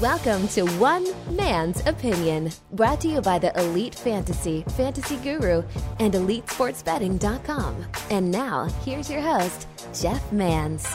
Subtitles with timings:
[0.00, 5.62] Welcome to One Man's Opinion, brought to you by the Elite Fantasy, Fantasy Guru,
[6.00, 7.86] and EliteSportsBetting.com.
[8.10, 9.66] And now, here's your host,
[9.98, 10.86] Jeff Mans.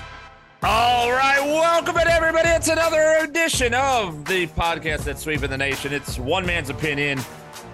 [0.61, 2.49] All right, welcome in everybody.
[2.49, 5.93] It's another edition of the podcast that's sweeping the nation.
[5.93, 7.19] It's One Man's Opinion.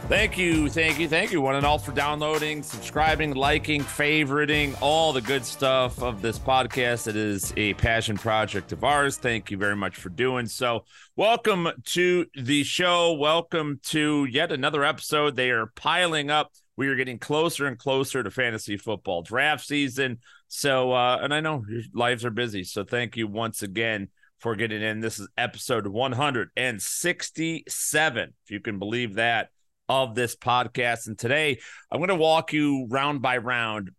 [0.08, 5.12] Thank you, thank you, thank you, one and all, for downloading, subscribing, liking, favoriting, all
[5.12, 7.08] the good stuff of this podcast.
[7.08, 9.18] It is a passion project of ours.
[9.18, 10.86] Thank you very much for doing so.
[11.16, 13.14] Welcome to the show.
[13.14, 15.36] Welcome to yet another episode.
[15.36, 16.52] They are piling up.
[16.78, 20.20] We are getting closer and closer to fantasy football draft season.
[20.50, 22.64] So, uh, and I know your lives are busy.
[22.64, 25.00] So, thank you once again for getting in.
[25.00, 29.50] This is episode 167, if you can believe that
[29.90, 31.08] of this podcast.
[31.08, 31.60] And today
[31.92, 33.92] I'm going to walk you round by round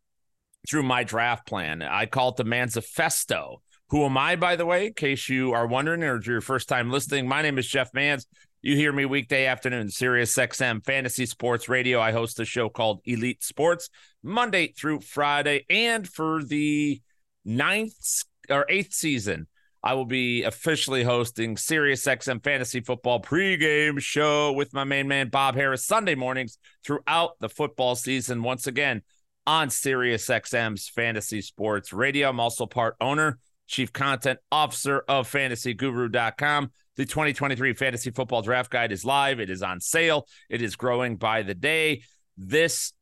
[0.68, 1.82] through my draft plan.
[1.82, 3.58] I call it the Mansifesto.
[3.90, 6.90] Who am I, by the way, in case you are wondering or your first time
[6.90, 7.28] listening?
[7.28, 8.26] My name is Jeff Mans.
[8.62, 12.00] You hear me weekday afternoon, Sirius XM Fantasy Sports Radio.
[12.00, 13.88] I host a show called Elite Sports
[14.24, 15.64] Monday through Friday.
[15.70, 17.00] And for the
[17.44, 19.46] ninth or eighth season,
[19.86, 25.28] I will be officially hosting Sirius XM Fantasy Football pregame show with my main man
[25.28, 28.42] Bob Harris Sunday mornings throughout the football season.
[28.42, 29.02] Once again
[29.46, 32.28] on Sirius XM's Fantasy Sports Radio.
[32.28, 36.72] I'm also part owner, chief content officer of FantasyGuru.com.
[36.96, 39.38] The 2023 Fantasy Football Draft Guide is live.
[39.38, 40.26] It is on sale.
[40.50, 42.02] It is growing by the day.
[42.36, 42.92] This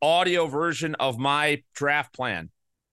[0.00, 2.50] audio version of my draft plan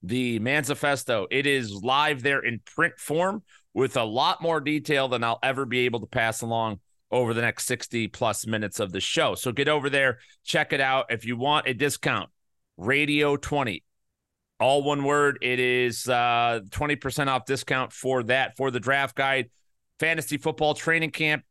[0.07, 1.27] the Mansifesto.
[1.31, 5.65] It is live there in print form with a lot more detail than I'll ever
[5.65, 6.79] be able to pass along
[7.11, 9.35] over the next 60 plus minutes of the show.
[9.35, 11.07] So get over there, check it out.
[11.09, 12.29] If you want a discount,
[12.77, 13.83] Radio 20,
[14.59, 15.39] all one word.
[15.41, 19.49] It is uh, 20% off discount for that, for the draft guide,
[19.99, 21.43] fantasy football training camp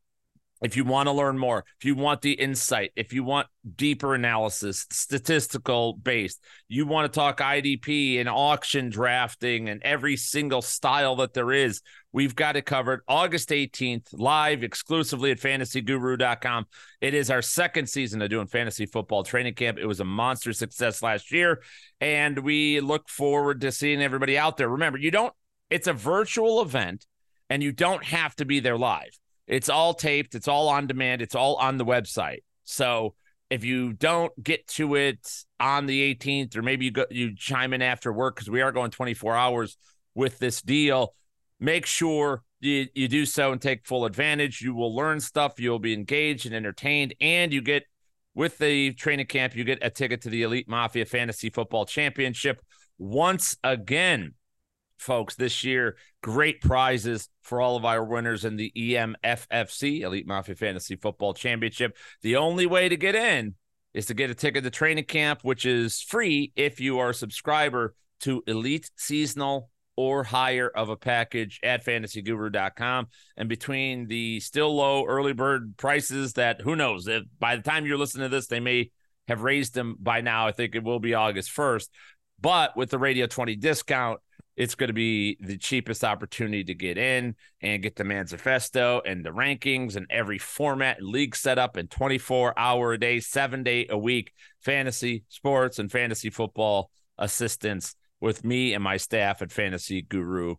[0.64, 4.14] if you want to learn more, if you want the insight, if you want deeper
[4.14, 11.16] analysis, statistical based, you want to talk IDP and auction drafting and every single style
[11.16, 13.02] that there is, we've got it covered.
[13.06, 16.64] August 18th, live exclusively at fantasyguru.com.
[17.02, 19.76] It is our second season of doing fantasy football training camp.
[19.76, 21.62] It was a monster success last year,
[22.00, 24.70] and we look forward to seeing everybody out there.
[24.70, 25.34] Remember, you don't,
[25.68, 27.04] it's a virtual event,
[27.50, 31.22] and you don't have to be there live it's all taped, it's all on demand,
[31.22, 32.42] it's all on the website.
[32.64, 33.14] So
[33.50, 35.28] if you don't get to it
[35.60, 38.72] on the 18th, or maybe you go you chime in after work because we are
[38.72, 39.76] going 24 hours
[40.14, 41.14] with this deal,
[41.60, 44.62] make sure you, you do so and take full advantage.
[44.62, 47.84] You will learn stuff, you'll be engaged and entertained, and you get
[48.34, 52.60] with the training camp, you get a ticket to the Elite Mafia Fantasy Football Championship
[52.98, 54.34] once again
[55.04, 55.96] folks, this year.
[56.22, 61.96] Great prizes for all of our winners in the EMFFC, Elite Mafia Fantasy Football Championship.
[62.22, 63.54] The only way to get in
[63.92, 67.14] is to get a ticket to training camp, which is free if you are a
[67.14, 73.06] subscriber to Elite Seasonal or higher of a package at fantasyguru.com.
[73.36, 77.86] And between the still low early bird prices that who knows if by the time
[77.86, 78.90] you're listening to this, they may
[79.28, 80.46] have raised them by now.
[80.46, 81.88] I think it will be August 1st.
[82.40, 84.20] But with the Radio 20 discount,
[84.56, 89.24] it's going to be the cheapest opportunity to get in and get the manifesto and
[89.24, 93.86] the rankings and every format and league setup and 24 hour a day, seven day
[93.90, 100.56] a week fantasy sports and fantasy football assistance with me and my staff at fantasyguru.com.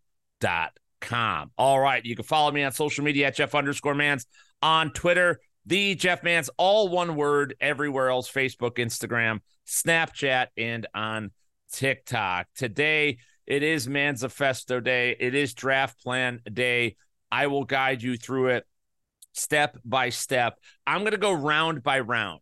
[1.57, 2.05] All right.
[2.05, 4.25] You can follow me on social media at Jeff underscore mans
[4.61, 11.31] on Twitter, the Jeff Mans, all one word everywhere else Facebook, Instagram, Snapchat, and on
[11.71, 12.47] TikTok.
[12.55, 13.17] Today,
[13.47, 15.15] it is Mansifesto Day.
[15.19, 16.95] It is draft plan day.
[17.31, 18.65] I will guide you through it
[19.33, 20.57] step by step.
[20.87, 22.39] I'm going to go round by round.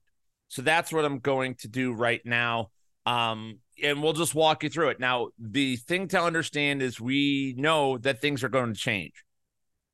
[0.47, 2.69] So that's what I'm going to do right now.
[3.05, 4.99] Um, and we'll just walk you through it.
[4.99, 9.13] Now, the thing to understand is we know that things are going to change.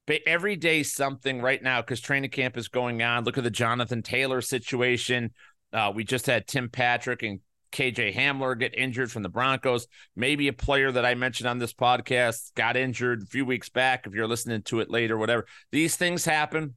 [0.05, 3.23] But every day, something right now, because training camp is going on.
[3.23, 5.31] Look at the Jonathan Taylor situation.
[5.71, 7.39] Uh, we just had Tim Patrick and
[7.71, 9.87] KJ Hamler get injured from the Broncos.
[10.15, 14.05] Maybe a player that I mentioned on this podcast got injured a few weeks back.
[14.05, 16.75] If you're listening to it later, whatever, these things happen.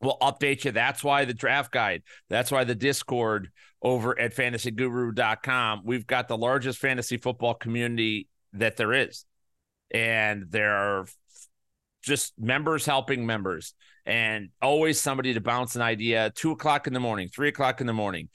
[0.00, 0.72] We'll update you.
[0.72, 5.82] That's why the draft guide, that's why the Discord over at fantasyguru.com.
[5.84, 9.24] We've got the largest fantasy football community that there is.
[9.92, 11.06] And there are
[12.02, 17.00] just members helping members and always somebody to bounce an idea two o'clock in the
[17.00, 18.28] morning, three o'clock in the morning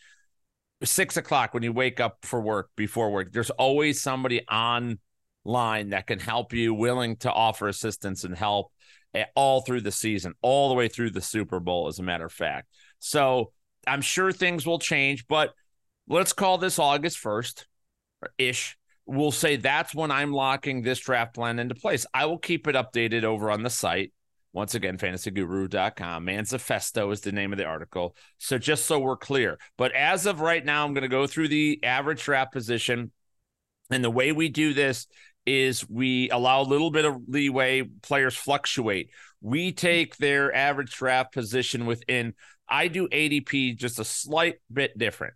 [0.84, 5.00] six o'clock when you wake up for work before work there's always somebody on
[5.48, 8.72] line that can help you, willing to offer assistance and help
[9.14, 12.26] eh, all through the season, all the way through the Super Bowl, as a matter
[12.26, 12.68] of fact.
[13.00, 13.52] So
[13.88, 15.54] I'm sure things will change, but
[16.08, 17.66] let's call this August 1st
[18.38, 18.78] ish.
[19.06, 22.06] We'll say that's when I'm locking this draft plan into place.
[22.14, 24.12] I will keep it updated over on the site.
[24.58, 26.26] Once again, fantasyguru.com.
[26.26, 28.16] Mansifesto is the name of the article.
[28.40, 29.60] So just so we're clear.
[29.78, 33.12] But as of right now, I'm going to go through the average draft position.
[33.92, 35.06] And the way we do this
[35.46, 37.84] is we allow a little bit of leeway.
[38.02, 39.12] Players fluctuate.
[39.42, 42.34] We take their average draft position within.
[42.68, 45.36] I do ADP just a slight bit different.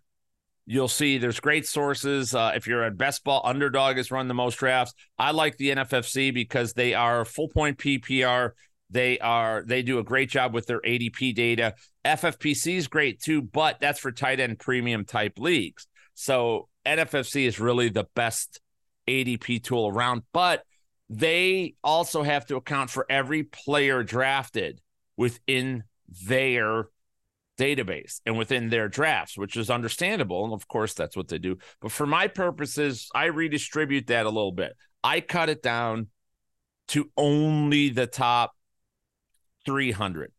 [0.66, 2.34] You'll see there's great sources.
[2.34, 4.94] Uh, if you're at Best Ball, Underdog has run the most drafts.
[5.16, 8.50] I like the NFFC because they are full point PPR.
[8.92, 11.74] They are they do a great job with their ADP data.
[12.04, 15.86] FFPC is great too, but that's for tight end premium type leagues.
[16.14, 18.60] So NFFC is really the best
[19.08, 20.62] ADP tool around, but
[21.08, 24.80] they also have to account for every player drafted
[25.16, 25.84] within
[26.26, 26.88] their
[27.58, 30.44] database and within their drafts, which is understandable.
[30.44, 31.56] And of course, that's what they do.
[31.80, 34.76] But for my purposes, I redistribute that a little bit.
[35.02, 36.08] I cut it down
[36.88, 38.52] to only the top
[39.64, 40.32] 300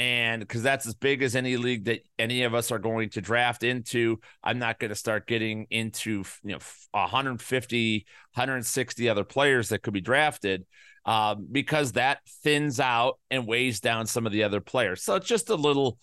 [0.00, 3.20] and because that's as big as any league that any of us are going to
[3.20, 4.18] draft into.
[4.42, 6.58] I'm not going to start getting into you know
[6.92, 10.64] 150 160 other players that could be drafted
[11.04, 15.02] um, because that thins out and weighs down some of the other players.
[15.02, 15.98] So it's just a little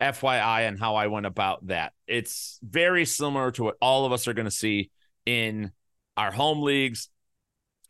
[0.00, 1.92] fyi on how i went about that.
[2.06, 4.90] It's very similar to what all of us are going to see
[5.26, 5.72] in
[6.16, 7.10] our home leagues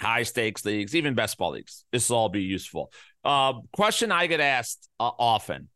[0.00, 1.84] high stakes leagues even best ball leagues.
[1.92, 2.90] This will all be useful
[3.24, 5.68] uh, question I get asked uh, often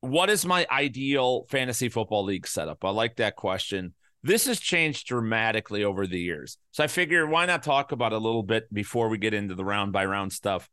[0.00, 2.84] What is my ideal fantasy football league setup?
[2.84, 3.94] I like that question.
[4.24, 6.56] This has changed dramatically over the years.
[6.70, 9.64] So I figure why not talk about a little bit before we get into the
[9.64, 10.68] round by round stuff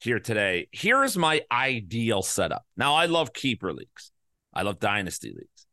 [0.00, 0.68] here today.
[0.72, 2.64] Here is my ideal setup.
[2.76, 4.12] Now, I love keeper leagues,
[4.52, 5.66] I love dynasty leagues.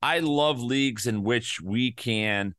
[0.00, 2.56] I love leagues in which we can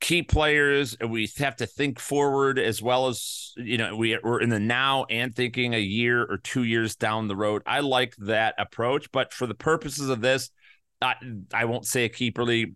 [0.00, 4.40] key players and we have to think forward as well as you know we, we're
[4.40, 7.62] in the now and thinking a year or two years down the road.
[7.66, 10.50] I like that approach but for the purposes of this
[11.02, 11.14] i,
[11.52, 12.74] I won't say a keeper league.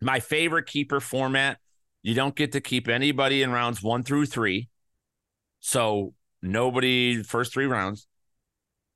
[0.00, 1.58] My favorite keeper format
[2.04, 4.68] you don't get to keep anybody in rounds one through three.
[5.60, 6.12] So
[6.42, 8.06] nobody first three rounds.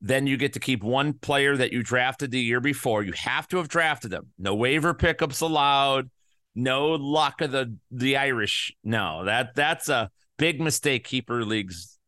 [0.02, 3.02] Then you get to keep one player that you drafted the year before.
[3.02, 4.28] You have to have drafted them.
[4.38, 6.10] No waiver pickups allowed
[6.58, 8.74] no luck of the the Irish.
[8.82, 11.98] No, that that's a big mistake keeper leagues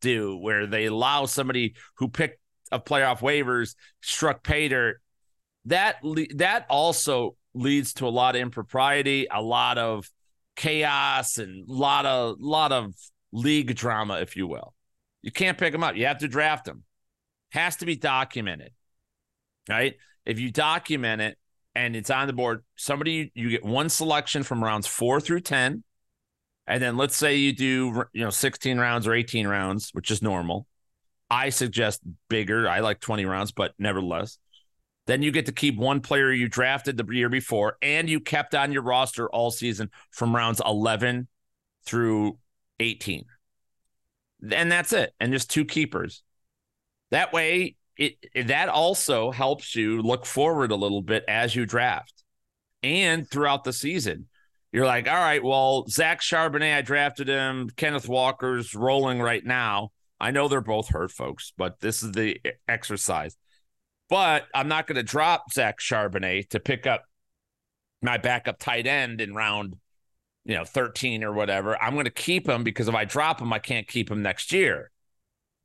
[0.00, 2.40] do where they allow somebody who picked
[2.72, 5.02] a playoff waivers struck pay dirt.
[5.66, 5.96] That
[6.36, 10.10] that also leads to a lot of impropriety, a lot of
[10.56, 12.94] chaos, and a lot of lot of
[13.32, 14.74] league drama, if you will.
[15.20, 15.96] You can't pick them up.
[15.96, 16.84] You have to draft them.
[17.50, 18.72] Has to be documented,
[19.68, 19.96] right?
[20.24, 21.36] If you document it,
[21.74, 22.64] and it's on the board.
[22.76, 25.84] Somebody you get one selection from rounds four through ten,
[26.66, 30.22] and then let's say you do you know sixteen rounds or eighteen rounds, which is
[30.22, 30.66] normal.
[31.30, 32.68] I suggest bigger.
[32.68, 34.38] I like twenty rounds, but nevertheless.
[35.06, 38.54] Then you get to keep one player you drafted the year before, and you kept
[38.54, 41.26] on your roster all season from rounds eleven
[41.84, 42.38] through
[42.78, 43.24] eighteen.
[44.52, 45.12] And that's it.
[45.18, 46.22] And just two keepers.
[47.10, 51.66] That way, it, it, that also helps you look forward a little bit as you
[51.66, 52.24] draft
[52.82, 54.26] and throughout the season.
[54.72, 57.68] You're like, all right, well, Zach Charbonnet, I drafted him.
[57.76, 59.90] Kenneth Walker's rolling right now.
[60.18, 63.36] I know they're both hurt, folks, but this is the exercise.
[64.08, 67.02] But I'm not going to drop Zach Charbonnet to pick up
[68.00, 69.76] my backup tight end in round,
[70.46, 71.80] you know, 13 or whatever.
[71.80, 74.52] I'm going to keep him because if I drop him, I can't keep him next
[74.52, 74.89] year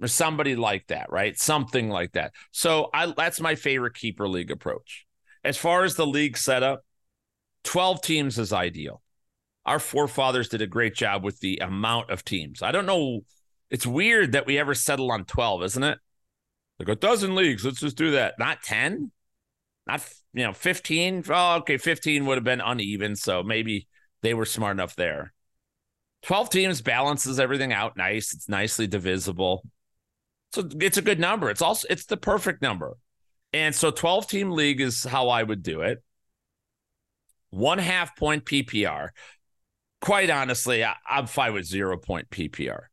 [0.02, 1.38] or somebody like that, right?
[1.38, 2.34] Something like that.
[2.52, 5.06] So I that's my favorite keeper league approach.
[5.44, 6.84] As far as the league setup,
[7.64, 9.02] 12 teams is ideal.
[9.66, 12.62] Our forefathers did a great job with the amount of teams.
[12.62, 13.22] I don't know.
[13.72, 15.98] It's weird that we ever settle on 12, isn't it?
[16.80, 17.66] Like a dozen leagues.
[17.66, 18.36] Let's just do that.
[18.38, 19.12] Not 10,
[19.88, 21.24] not, you know, 15.
[21.30, 21.78] Oh, okay.
[21.78, 23.16] 15 would have been uneven.
[23.16, 23.88] So maybe
[24.22, 25.34] they were smart enough there.
[26.24, 28.34] 12 teams balances everything out nice.
[28.34, 29.64] It's nicely divisible.
[30.56, 31.50] So it's a good number.
[31.50, 32.96] It's also it's the perfect number.
[33.52, 36.02] And so 12 team league is how I would do it.
[37.50, 39.10] One half point PPR.
[40.00, 42.84] Quite honestly, I, am fine with zero point PPR.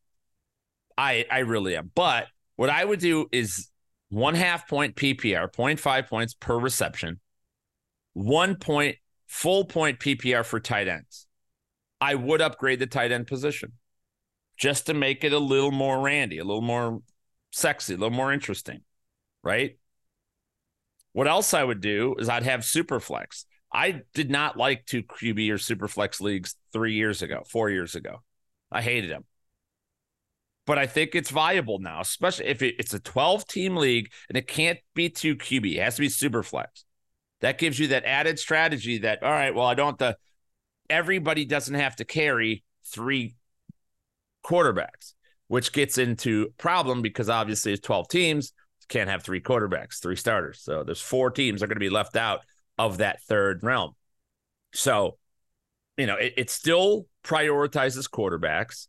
[0.98, 1.92] I I really am.
[1.94, 2.26] But
[2.56, 3.70] what I would do is
[4.08, 7.20] one half point PPR, 0.5 points per reception,
[8.12, 8.96] one point
[9.28, 11.28] full point PPR for tight ends.
[12.00, 13.74] I would upgrade the tight end position
[14.56, 17.00] just to make it a little more randy, a little more
[17.52, 18.80] sexy, a little more interesting,
[19.42, 19.78] right?
[21.12, 23.44] What else I would do is I'd have super flex.
[23.72, 27.94] I did not like two QB or super flex leagues three years ago, four years
[27.94, 28.22] ago.
[28.70, 29.24] I hated them.
[30.66, 34.46] But I think it's viable now, especially if it's a 12 team league and it
[34.46, 35.74] can't be two QB.
[35.74, 36.84] It has to be super flex.
[37.40, 40.16] That gives you that added strategy that, all right, well, I don't have to,
[40.88, 43.34] everybody doesn't have to carry three
[44.44, 45.14] quarterbacks,
[45.52, 48.54] which gets into problem because obviously it's 12 teams,
[48.88, 50.62] can't have three quarterbacks, three starters.
[50.62, 52.40] So there's four teams are going to be left out
[52.78, 53.92] of that third realm.
[54.72, 55.18] So,
[55.98, 58.86] you know, it, it still prioritizes quarterbacks.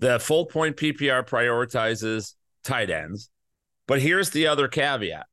[0.00, 3.30] The full point PPR prioritizes tight ends.
[3.86, 5.24] But here's the other caveat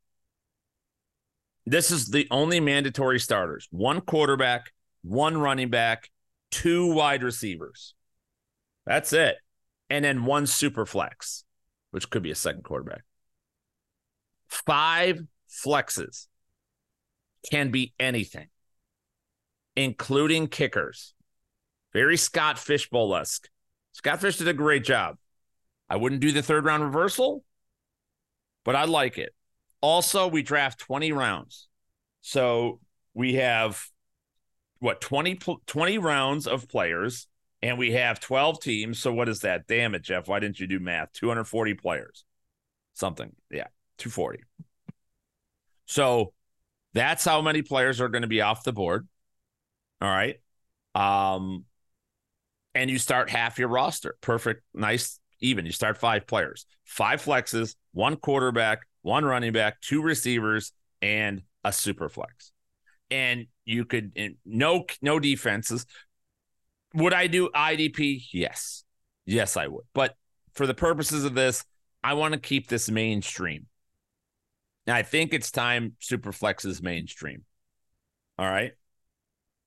[1.66, 4.72] this is the only mandatory starters one quarterback,
[5.02, 6.10] one running back,
[6.52, 7.96] two wide receivers.
[8.86, 9.36] That's it.
[9.90, 11.44] And then one super flex,
[11.92, 13.04] which could be a second quarterback.
[14.48, 16.28] Five flexes
[17.50, 18.48] can be anything,
[19.76, 21.14] including kickers.
[21.94, 23.50] Very Scott Fishbowl esque.
[23.94, 25.18] Scott Fish did a great job.
[25.90, 27.44] I wouldn't do the third round reversal,
[28.64, 29.34] but I like it.
[29.82, 31.68] Also, we draft 20 rounds.
[32.22, 32.80] So
[33.14, 33.84] we have
[34.80, 37.28] what 20, 20 rounds of players
[37.62, 39.00] and we have 12 teams.
[39.00, 39.68] So what is that?
[39.68, 40.28] Damn it, Jeff.
[40.28, 41.12] Why didn't you do math?
[41.14, 42.24] 240 players.
[42.94, 43.36] Something.
[43.52, 44.44] Yeah, 240.
[45.86, 46.34] So
[46.94, 49.08] that's how many players are going to be off the board.
[50.02, 50.40] All right.
[50.96, 51.66] Um,
[52.76, 54.16] and you start half your roster.
[54.22, 55.66] Perfect, nice, even.
[55.66, 61.74] You start five players, five flexes, one quarterback, one running back, two receivers, and a
[61.74, 62.52] super flex.
[63.12, 64.12] And you could
[64.46, 65.86] no no defenses.
[66.94, 68.26] Would I do IDP?
[68.32, 68.84] Yes.
[69.26, 69.86] Yes, I would.
[69.94, 70.16] But
[70.54, 71.64] for the purposes of this,
[72.04, 73.68] I want to keep this mainstream.
[74.88, 77.44] Now, I think it's time Superflex is mainstream.
[78.38, 78.72] All right.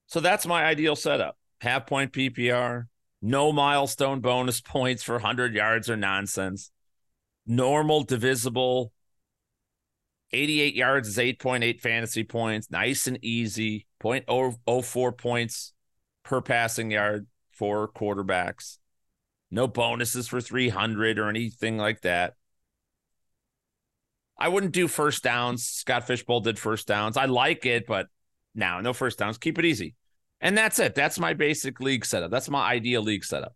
[0.06, 1.36] So that's my ideal setup.
[1.60, 2.86] Half point PPR,
[3.20, 6.70] no milestone bonus points for 100 yards or nonsense.
[7.46, 8.92] Normal divisible.
[10.32, 12.70] 88 yards is 8.8 fantasy points.
[12.70, 13.86] Nice and easy.
[14.02, 15.72] 0.04 points
[16.24, 18.78] per passing yard for quarterbacks.
[19.50, 22.34] No bonuses for 300 or anything like that.
[24.38, 25.64] I wouldn't do first downs.
[25.64, 27.16] Scott Fishbowl did first downs.
[27.16, 28.06] I like it, but
[28.54, 29.38] now no first downs.
[29.38, 29.94] Keep it easy.
[30.40, 30.94] And that's it.
[30.94, 32.30] That's my basic league setup.
[32.30, 33.54] That's my ideal league setup.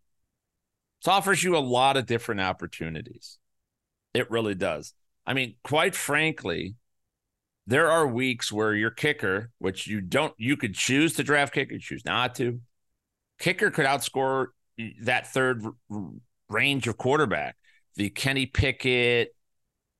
[1.02, 3.38] It offers you a lot of different opportunities.
[4.14, 4.94] It really does.
[5.26, 6.76] I mean, quite frankly,
[7.66, 11.78] there are weeks where your kicker, which you don't, you could choose to draft kicker,
[11.78, 12.60] choose not to.
[13.38, 14.48] Kicker could outscore
[15.02, 15.64] that third
[16.48, 17.56] range of quarterback.
[17.96, 19.34] The Kenny Pickett,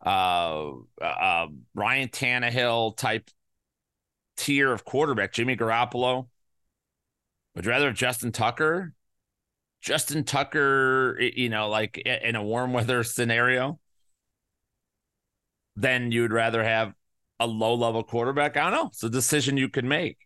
[0.05, 0.71] uh,
[1.03, 3.29] uh, Ryan Tannehill type
[4.37, 6.29] tier of quarterback, Jimmy Garoppolo.
[7.55, 8.93] Would rather have Justin Tucker?
[9.81, 13.79] Justin Tucker, you know, like in a warm weather scenario,
[15.75, 16.93] then you'd rather have
[17.39, 18.57] a low level quarterback.
[18.57, 18.87] I don't know.
[18.89, 20.19] It's a decision you can make.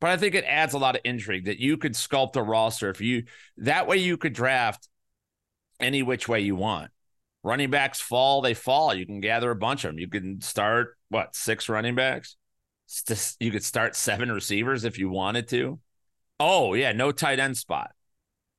[0.00, 2.88] But I think it adds a lot of intrigue that you could sculpt a roster
[2.88, 3.24] if you
[3.56, 4.88] that way you could draft
[5.80, 6.90] any which way you want
[7.42, 8.94] running backs fall, they fall.
[8.94, 9.98] You can gather a bunch of them.
[9.98, 12.36] You can start what six running backs.
[13.40, 15.78] You could start seven receivers if you wanted to.
[16.40, 17.90] Oh yeah, no tight end spot.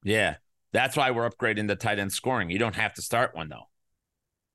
[0.04, 0.36] Yeah,
[0.72, 2.50] that's why we're upgrading the tight end scoring.
[2.50, 3.69] You don't have to start one though.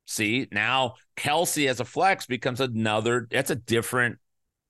[0.07, 3.27] See now Kelce as a flex becomes another.
[3.31, 4.19] That's a different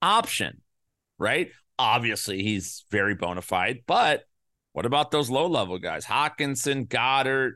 [0.01, 0.61] option,
[1.19, 1.51] right?
[1.79, 4.25] Obviously, he's very bona fide, but
[4.73, 6.05] what about those low level guys?
[6.05, 7.55] Hockenson, Goedert,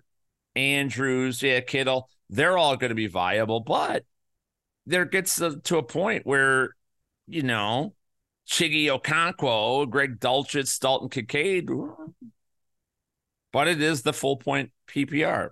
[0.57, 4.05] Andrews, yeah, Kittle, they're all going to be viable, but
[4.87, 6.71] there gets to, to a point where,
[7.27, 7.95] you know,
[8.49, 11.69] Chiggy Okonkwo, Greg Dulcich, Dalton Kincaid,
[13.53, 15.51] but it is the full point PPR.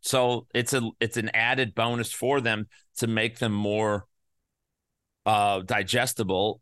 [0.00, 4.06] So it's a it's an added bonus for them to make them more
[5.26, 6.60] uh digestible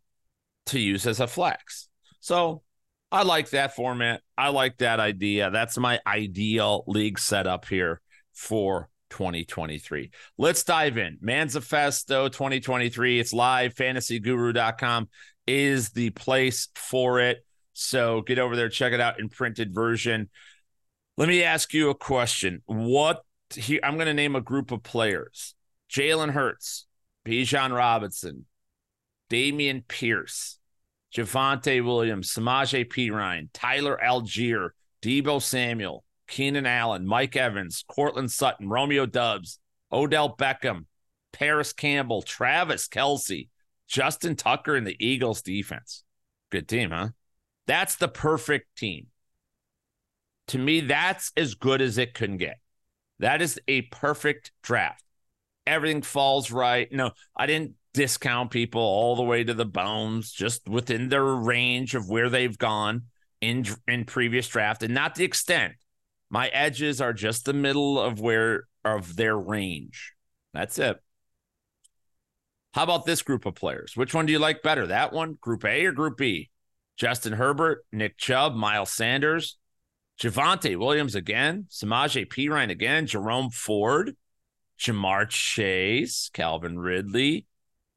[0.67, 1.89] to use as a flex.
[2.21, 2.63] So
[3.11, 4.23] I like that format.
[4.37, 5.51] I like that idea.
[5.51, 8.01] That's my ideal league setup here
[8.35, 10.11] for 2023.
[10.37, 11.19] Let's dive in.
[11.25, 13.19] Mansifesto 2023.
[13.19, 13.75] It's live.
[13.75, 15.09] FantasyGuru.com
[15.47, 17.45] is the place for it.
[17.73, 20.29] So get over there, check it out in printed version.
[21.17, 22.63] Let me ask you a question.
[22.67, 23.23] What
[23.55, 23.81] here?
[23.83, 25.55] I'm going to name a group of players
[25.91, 26.87] Jalen Hurts,
[27.27, 28.47] Bijan Robinson,
[29.31, 30.59] Dameon Pierce,
[31.15, 34.71] Javonte Williams, Samaje Perine, Tyler Allgeier,
[35.03, 39.59] Deebo Samuel, Keenan Allen, Mike Evans, Courtland Sutton, Romeo Doubs,
[39.91, 40.85] Odell Beckham,
[41.33, 43.49] Parris Campbell, Travis Kelce,
[43.87, 46.05] Justin Tucker, and the Eagles defense.
[46.51, 47.09] Good team, huh?
[47.67, 49.07] That's the perfect team.
[50.49, 52.59] To me, that's as good as it can get.
[53.21, 55.05] That is a perfect draft.
[55.67, 56.91] Everything falls right.
[56.91, 61.95] No, I didn't discount people all the way to the bones, just within their range
[61.95, 63.05] of where they've gone
[63.41, 65.75] in in previous draft, and not the extent.
[66.31, 70.13] My edges are just the middle of where of their range.
[70.55, 70.99] That's it.
[72.75, 73.97] How about this group of players?
[73.97, 74.87] Which one do you like better?
[74.87, 76.51] That one, Group A or Group B?
[76.97, 79.57] Justin Herbert, Nick Chubb, Miles Sanders,
[80.21, 84.17] Javonte Williams again, Samaje Perine again, Jerome Ford,
[84.79, 87.47] Ja'Marr Chase, Calvin Ridley,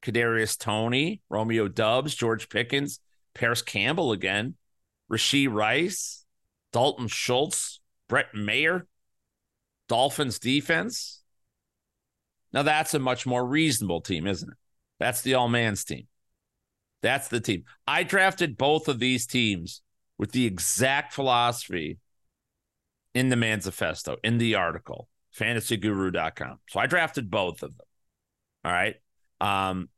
[0.04, 3.00] Kadarius Toney, Romeo Doubs, George Pickens,
[3.34, 4.56] Parris Campbell again,
[5.12, 6.26] Rashee Rice,
[6.72, 8.88] Dalton Schultz, Brett Maher,
[9.88, 11.22] Dolphins defense.
[12.54, 14.58] Now that's a much more reasonable team, isn't it?
[15.00, 16.08] That's the all man's team.
[17.02, 17.64] That's the team.
[17.88, 19.82] I drafted both of these teams
[20.20, 21.98] with the exact philosophy
[23.14, 26.60] in the manifesto, in the article, fantasyguru.com.
[26.70, 27.88] So I drafted both of them.
[28.64, 28.96] All right.
[29.40, 29.90] Um,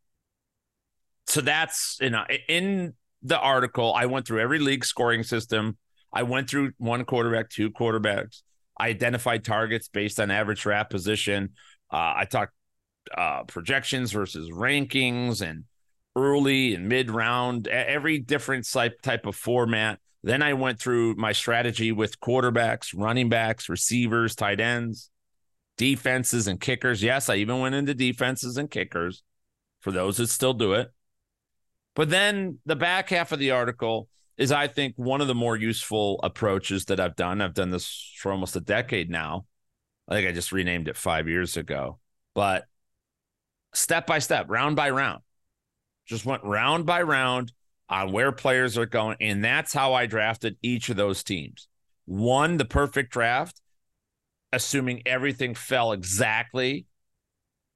[1.27, 5.77] so that's you know in the article, I went through every league scoring system.
[6.11, 8.43] I went through one quarterback, two quarterbacks.
[8.77, 11.51] I identified targets based on average draft position.
[11.91, 12.53] Uh, I talked
[13.15, 15.63] uh, projections versus rankings and
[16.15, 19.99] early and mid round, every different type of format.
[20.23, 25.09] Then I went through my strategy with quarterbacks, running backs, receivers, tight ends,
[25.77, 27.03] defenses, and kickers.
[27.03, 29.21] Yes, I even went into defenses and kickers
[29.81, 30.91] for those that still do it.
[31.93, 35.57] But then the back half of the article is, I think, one of the more
[35.57, 37.41] useful approaches that I've done.
[37.41, 39.45] I've done this for almost a decade now.
[40.07, 41.99] I think I just renamed it five years ago.
[42.33, 42.65] But
[43.73, 45.21] step by step, round by round,
[46.05, 47.51] just went round by round
[47.89, 49.17] on where players are going.
[49.19, 51.67] And that's how I drafted each of those teams.
[52.05, 53.61] One, the perfect draft,
[54.51, 56.85] assuming everything fell exactly.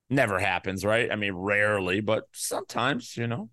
[0.09, 1.11] Never happens, right?
[1.11, 3.49] I mean, rarely, but sometimes, you know.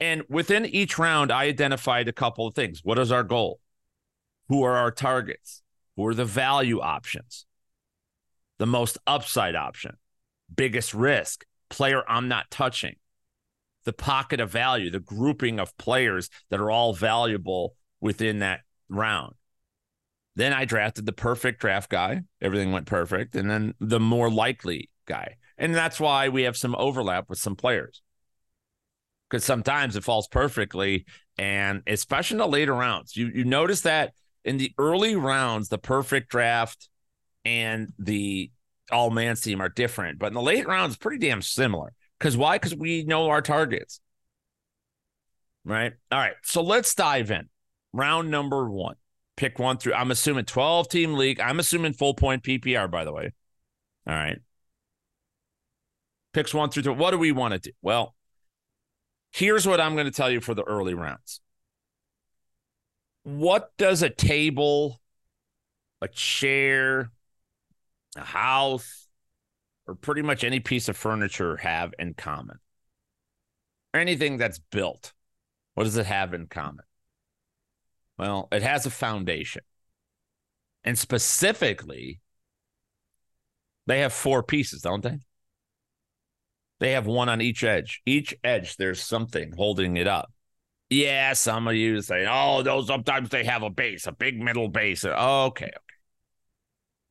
[0.00, 2.80] And within each round, I identified a couple of things.
[2.84, 3.60] What is our goal?
[4.48, 5.62] Who are our targets?
[5.96, 7.46] Who are the value options?
[8.58, 9.96] The most upside option,
[10.54, 12.96] biggest risk, player I'm not touching
[13.88, 19.32] the pocket of value, the grouping of players that are all valuable within that round.
[20.36, 22.20] Then I drafted the perfect draft guy.
[22.42, 23.34] Everything went perfect.
[23.34, 25.36] And then the more likely guy.
[25.56, 28.02] And that's why we have some overlap with some players.
[29.30, 31.06] Because sometimes it falls perfectly.
[31.38, 34.12] And especially in the later rounds, you, you notice that
[34.44, 36.90] in the early rounds, the perfect draft
[37.46, 38.50] and the
[38.92, 40.18] all man team are different.
[40.18, 41.94] But in the late rounds, pretty damn similar.
[42.18, 42.56] Because why?
[42.56, 44.00] Because we know our targets.
[45.64, 45.92] Right.
[46.10, 46.34] All right.
[46.42, 47.48] So let's dive in.
[47.92, 48.96] Round number one.
[49.36, 49.94] Pick one through.
[49.94, 51.40] I'm assuming 12 team league.
[51.40, 53.32] I'm assuming full point PPR, by the way.
[54.06, 54.38] All right.
[56.32, 56.94] Picks one through three.
[56.94, 57.70] What do we want to do?
[57.82, 58.14] Well,
[59.32, 61.40] here's what I'm going to tell you for the early rounds.
[63.24, 65.00] What does a table,
[66.00, 67.10] a chair,
[68.16, 69.07] a house,
[69.88, 72.58] or pretty much any piece of furniture have in common?
[73.94, 75.14] Anything that's built,
[75.74, 76.84] what does it have in common?
[78.18, 79.62] Well, it has a foundation.
[80.84, 82.20] And specifically,
[83.86, 85.18] they have four pieces, don't they?
[86.80, 88.02] They have one on each edge.
[88.04, 90.30] Each edge, there's something holding it up.
[90.90, 94.68] Yeah, some of you say, oh, those sometimes they have a base, a big middle
[94.68, 95.04] base.
[95.04, 95.70] Okay, okay.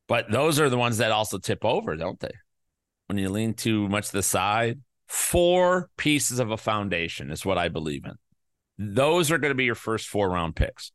[0.08, 2.30] But those are the ones that also tip over, don't they?
[3.08, 4.80] When you lean too much to the side.
[5.06, 8.14] Four pieces of a foundation is what I believe in.
[8.78, 10.92] Those are going to be your first four round picks.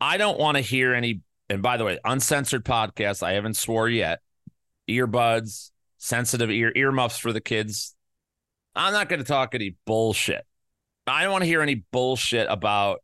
[0.00, 3.22] I don't want to hear any, and by the way, uncensored podcast.
[3.22, 4.20] I haven't swore yet.
[4.88, 7.96] Earbuds, sensitive ear earmuffs for the kids.
[8.76, 10.44] I'm not going to talk any bullshit.
[11.06, 13.02] I don't want to hear any bullshit about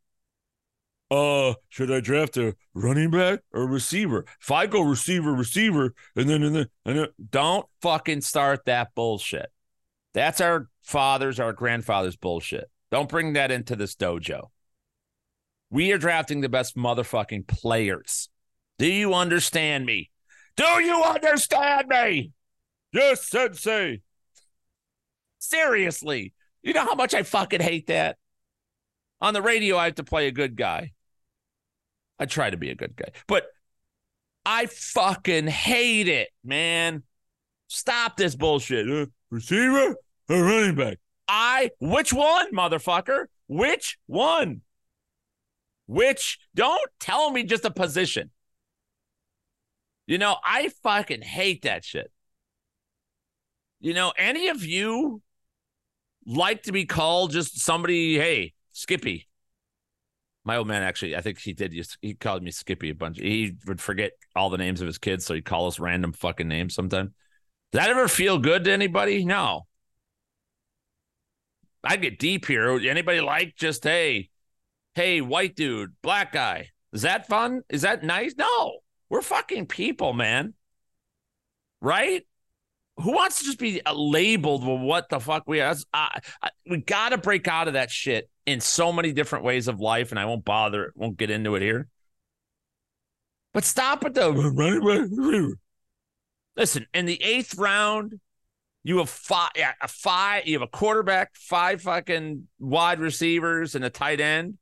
[1.11, 4.25] uh, should I draft a running back or receiver?
[4.40, 8.94] If I go receiver, receiver, and then and then and then, don't fucking start that
[8.94, 9.51] bullshit.
[10.14, 12.70] That's our fathers, our grandfathers' bullshit.
[12.90, 14.49] Don't bring that into this dojo.
[15.70, 18.29] We are drafting the best motherfucking players.
[18.79, 20.11] Do you understand me?
[20.57, 22.33] Do you understand me?
[22.92, 24.03] Yes, sensei.
[25.38, 28.18] Seriously, You know how much I fucking hate that?
[29.20, 30.92] On the radio, I have to play a good guy.
[32.20, 33.46] I try to be a good guy, but
[34.44, 37.02] I fucking hate it, man.
[37.66, 38.88] Stop this bullshit.
[38.88, 39.96] Uh, receiver
[40.28, 40.98] or running back?
[41.26, 43.26] I, which one, motherfucker?
[43.46, 44.61] Which one?
[45.87, 48.30] Which, don't tell me just a position.
[50.06, 52.11] You know, I fucking hate that shit.
[53.80, 55.22] You know, any of you
[56.26, 59.28] like to be called just somebody, hey, Skippy.
[60.44, 61.74] My old man actually, I think he did.
[62.00, 63.18] He called me Skippy a bunch.
[63.18, 66.48] He would forget all the names of his kids, so he'd call us random fucking
[66.48, 67.11] names sometimes.
[67.72, 69.24] Does that ever feel good to anybody?
[69.24, 69.66] No.
[71.85, 72.70] I get deep here.
[72.70, 74.31] Anybody like just hey,
[74.94, 76.70] hey, white dude, black guy?
[76.92, 77.62] Is that fun?
[77.68, 78.35] Is that nice?
[78.37, 80.55] No, we're fucking people, man.
[81.81, 82.26] Right?
[83.01, 85.75] Who wants to just be uh, labeled with what the fuck we are?
[85.93, 89.69] I, I, we got to break out of that shit in so many different ways
[89.69, 91.89] of life, and I won't bother, won't get into it here.
[93.53, 95.57] But stop at the
[96.57, 98.21] listen in the eighth round.
[98.83, 100.47] You have five, yeah, a five.
[100.47, 104.59] You have a quarterback, five fucking wide receivers, and a tight end,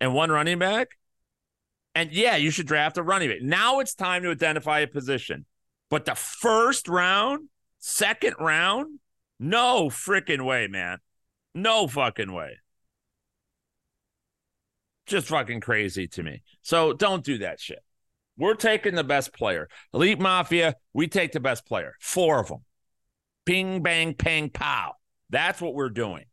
[0.00, 0.88] and one running back.
[1.94, 3.42] And yeah, you should draft a running back.
[3.42, 5.44] Now it's time to identify a position.
[5.90, 7.48] But the first round,
[7.80, 9.00] second round,
[9.38, 10.98] no freaking way, man.
[11.54, 12.58] No fucking way.
[15.06, 16.42] Just fucking crazy to me.
[16.62, 17.80] So don't do that shit.
[18.36, 19.68] We're taking the best player.
[19.92, 21.94] Elite Mafia, we take the best player.
[22.00, 22.64] Four of them.
[23.44, 24.92] Bing, bang, pang, pow.
[25.28, 26.24] That's what we're doing.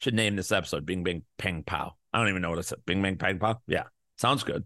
[0.00, 1.94] Should name this episode Bing, bang, pang, pow.
[2.12, 2.78] I don't even know what it said.
[2.84, 3.60] Bing, bang, pang, pow.
[3.66, 3.84] Yeah,
[4.16, 4.64] sounds good.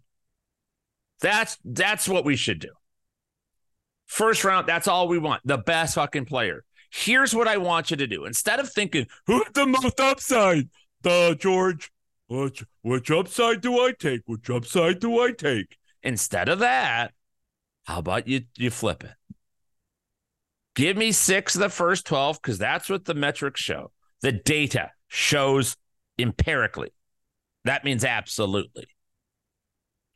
[1.20, 2.70] That's that's what we should do.
[4.14, 5.42] First round, that's all we want.
[5.44, 6.62] The best fucking player.
[6.92, 8.26] Here's what I want you to do.
[8.26, 10.68] Instead of thinking, who's the most upside?
[11.02, 11.90] The George.
[12.28, 14.20] Which which upside do I take?
[14.26, 15.76] Which upside do I take?
[16.04, 17.12] Instead of that,
[17.86, 19.14] how about you you flip it?
[20.76, 23.90] Give me six of the first 12 because that's what the metrics show.
[24.20, 25.76] The data shows
[26.20, 26.92] empirically.
[27.64, 28.86] That means absolutely.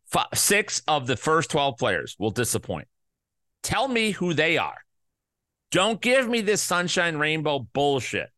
[0.07, 2.87] Five, six of the first 12 players will disappoint.
[3.63, 4.79] Tell me who they are.
[5.71, 8.31] Don't give me this sunshine rainbow bullshit.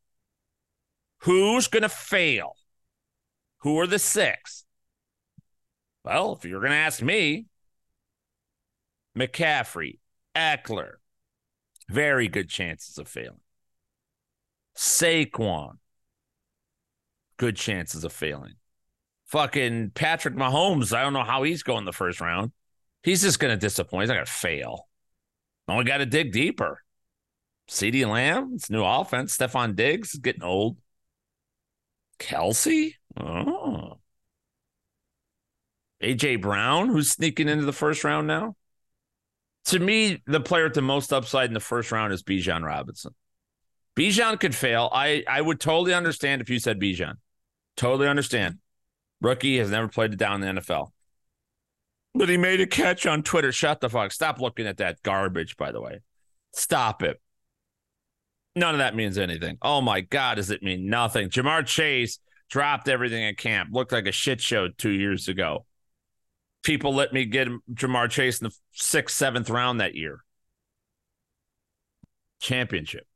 [1.22, 2.56] Who's going to fail?
[3.59, 4.64] Who are the six?
[6.04, 7.46] Well, if you're going to ask me,
[9.16, 9.98] McCaffrey,
[10.35, 10.94] Ekeler,
[11.88, 13.40] very good chances of failing.
[14.76, 15.78] Saquon,
[17.37, 18.54] good chances of failing.
[19.26, 22.52] Fucking Patrick Mahomes, I don't know how he's going the first round.
[23.02, 24.02] He's just going to disappoint.
[24.02, 24.88] He's not going to fail.
[25.70, 26.83] Only got to dig deeper.
[27.68, 29.37] CeeDee Lamb, it's new offense.
[29.37, 30.78] Stefon Diggs is getting old.
[32.18, 32.94] Kelce?
[33.16, 33.98] Oh.
[36.02, 38.56] AJ Brown, who's sneaking into the first round now?
[39.66, 43.14] To me, the player with the most upside in the first round is Bijan Robinson.
[43.94, 44.90] Bijan could fail.
[44.92, 47.14] I, I would totally understand if you said Bijan.
[47.76, 48.59] Totally understand.
[49.20, 50.88] Rookie has never played it down in the NFL.
[52.14, 53.52] But he made a catch on Twitter.
[53.52, 54.12] Shut the fuck.
[54.12, 56.00] Stop looking at that garbage, by the way.
[56.52, 57.20] Stop it.
[58.56, 59.58] None of that means anything.
[59.62, 61.28] Oh my God, does it mean nothing?
[61.28, 62.18] Ja'Marr Chase
[62.48, 63.70] dropped everything at camp.
[63.72, 65.66] Looked like a shit show two years ago
[66.62, 70.22] people let me get Ja'Marr Chase in the sixth, seventh round that year.
[72.40, 73.06] Championship.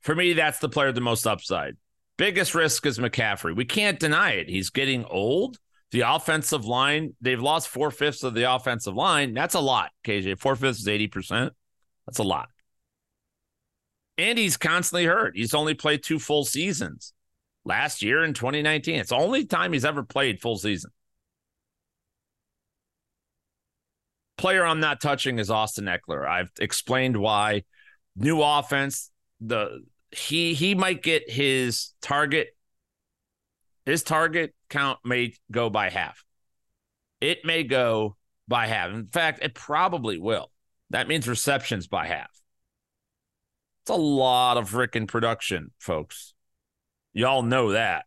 [0.00, 1.76] For me, that's the player the most upside.
[2.16, 3.54] Biggest risk is McCaffrey.
[3.54, 4.48] We can't deny it.
[4.48, 5.58] He's getting old.
[5.90, 9.32] The offensive line, they've lost four fifths of the offensive line.
[9.32, 10.38] That's a lot, KJ.
[10.38, 11.50] Four fifths is 80%.
[12.06, 12.48] That's a lot.
[14.18, 15.36] And he's constantly hurt.
[15.36, 17.12] He's only played two full seasons
[17.64, 18.96] last year in 2019.
[18.96, 20.90] It's the only time he's ever played full season.
[24.38, 26.26] player I'm not touching is Austin Ekeler.
[26.26, 27.64] I've explained why.
[28.16, 32.48] New offense, the he he might get his target
[33.88, 36.24] his target count may go by half.
[37.20, 38.90] It may go by half.
[38.90, 40.50] In fact, it probably will.
[40.90, 42.30] That means receptions by half.
[43.82, 46.34] It's a lot of freaking production, folks.
[47.12, 48.04] Y'all know that.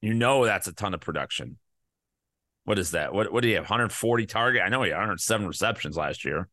[0.00, 1.58] You know that's a ton of production
[2.64, 3.12] what is that?
[3.12, 3.64] What what do you have?
[3.64, 4.62] 140 target?
[4.64, 6.48] I know he had 107 receptions last year.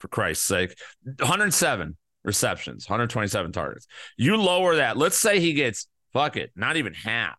[0.00, 3.86] For Christ's sake, 107 receptions, 127 targets.
[4.18, 4.98] You lower that.
[4.98, 7.38] Let's say he gets fuck it, not even half.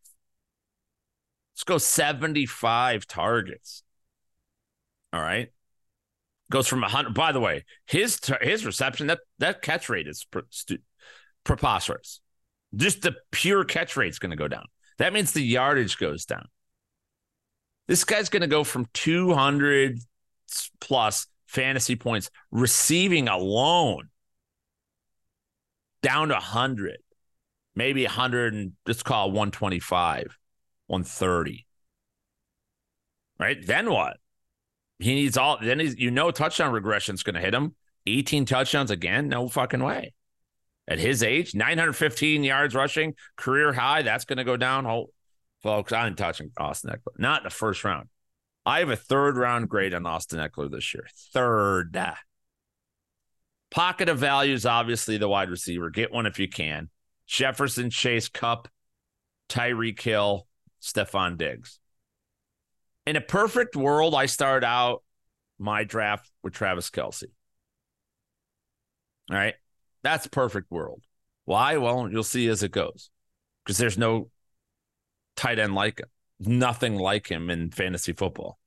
[1.58, 3.82] Let's go 75 targets.
[5.12, 5.52] All right.
[6.52, 7.16] Goes from 100.
[7.16, 10.78] By the way, his his reception that that catch rate is pre- stu-
[11.44, 12.22] preposterous.
[12.76, 14.66] Just the pure catch rate's going to go down.
[15.00, 16.48] That means the yardage goes down.
[17.88, 19.98] This guy's going to go from 200
[20.80, 24.10] plus fantasy points receiving alone
[26.04, 26.98] down to 100,
[27.76, 30.38] maybe 100 and let's call it 125,
[30.88, 31.66] 130.
[33.40, 33.66] Right?
[33.66, 34.18] Then what?
[35.00, 37.76] He needs all, then he's, you know, touchdown regression is going to hit him.
[38.08, 39.28] 18 touchdowns again?
[39.28, 40.14] No fucking way.
[40.88, 44.02] At his age, 915 yards rushing, career high.
[44.02, 44.88] That's going to go down.
[44.88, 45.08] Oh,
[45.62, 47.20] folks, I'm touching Austin Ekeler.
[47.20, 48.08] Not in the first round.
[48.66, 51.08] I have a third round grade on Austin Ekeler this year.
[51.34, 51.98] Third.
[53.70, 55.90] Pocket of value is obviously the wide receiver.
[55.90, 56.90] Get one if you can.
[57.28, 58.70] Jefferson, Chase, Kupp,
[59.50, 60.48] Tyreek Hill,
[60.88, 61.80] Stefon Diggs.
[63.06, 65.04] In a perfect world, I start out
[65.60, 67.24] my draft with Travis Kelce.
[69.30, 69.56] All right.
[70.04, 71.04] That's perfect world.
[71.46, 71.78] Why?
[71.78, 73.10] Well, you'll see as it goes.
[73.64, 74.30] Because there's no
[75.36, 76.08] tight end like him.
[76.40, 78.60] Nothing like him in fantasy football.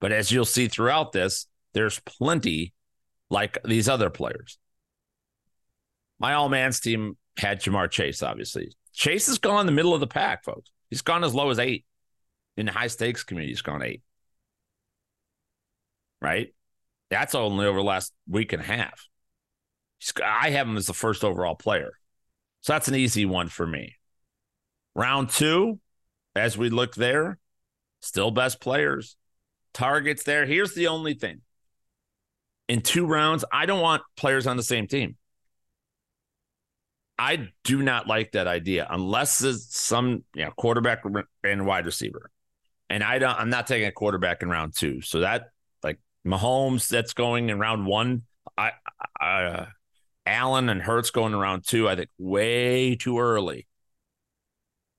[0.00, 2.72] But as you'll see throughout this, there's plenty
[3.30, 4.58] like these other players.
[6.18, 8.72] My all man's team had Ja'Marr Chase, obviously.
[8.92, 10.70] Chase has gone in the middle of the pack, folks.
[10.92, 11.86] He's gone as low as eight.
[12.58, 14.02] In the high stakes community, he's gone eight.
[16.20, 16.52] Right?
[17.08, 19.08] That's only over the last week and a half.
[20.22, 21.92] I have him as the first overall player.
[22.60, 23.94] So that's an easy one for me.
[24.94, 25.80] Round two,
[26.36, 27.38] as we look there,
[28.00, 29.16] still best players.
[29.72, 30.44] Targets there.
[30.44, 31.40] Here's the only thing
[32.68, 35.16] in two rounds, I don't want players on the same team.
[37.18, 41.04] I do not like that idea unless it's some you know quarterback
[41.44, 42.30] and wide receiver.
[42.90, 45.00] And I don't I'm not taking a quarterback in round two.
[45.02, 45.50] So that
[45.82, 48.22] like Mahomes that's going in round one.
[48.58, 48.72] I,
[49.20, 49.66] I uh,
[50.26, 53.66] Allen and Hurts going in round two, I think way too early.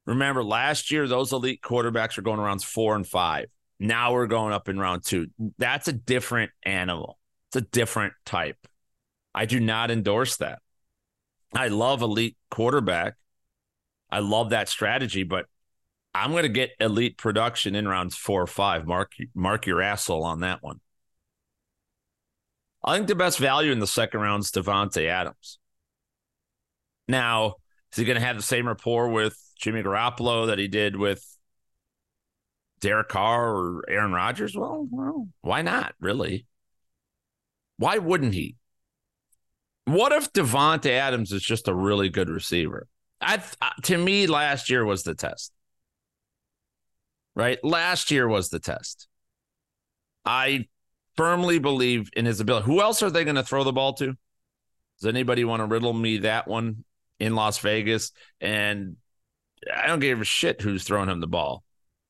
[0.05, 3.47] Remember, last year, those elite quarterbacks were going rounds four and five.
[3.79, 5.27] Now we're going up in round two.
[5.57, 7.17] That's a different animal.
[7.49, 8.57] It's a different type.
[9.33, 10.59] I do not endorse that.
[11.55, 13.15] I love elite quarterback.
[14.09, 15.45] I love that strategy, but
[16.13, 18.85] I'm going to get elite production in rounds four or five.
[18.85, 20.79] Mark, mark your asshole on that one.
[22.83, 25.57] I think the best value in the second round is Davante Adams.
[27.07, 27.55] Now,
[27.91, 31.25] is he going to have the same rapport with Jimmy Garoppolo that he did with
[32.81, 34.55] Derek Carr or Aaron Rodgers?
[34.55, 36.45] Well, well, why not, really?
[37.77, 38.57] Why wouldn't he?
[39.85, 42.87] What if Davante Adams is just a really good receiver?
[43.19, 45.51] I, uh, to me, last year was the test.
[47.35, 47.59] Right?
[47.63, 49.07] Last year was the test.
[50.25, 50.67] I
[51.17, 52.65] firmly believe in his ability.
[52.65, 54.15] Who else are they going to throw the ball to?
[54.99, 56.85] Does anybody want to riddle me that one
[57.19, 58.11] in Las Vegas?
[58.39, 58.97] And
[59.73, 61.63] I don't give a shit who's throwing him the ball.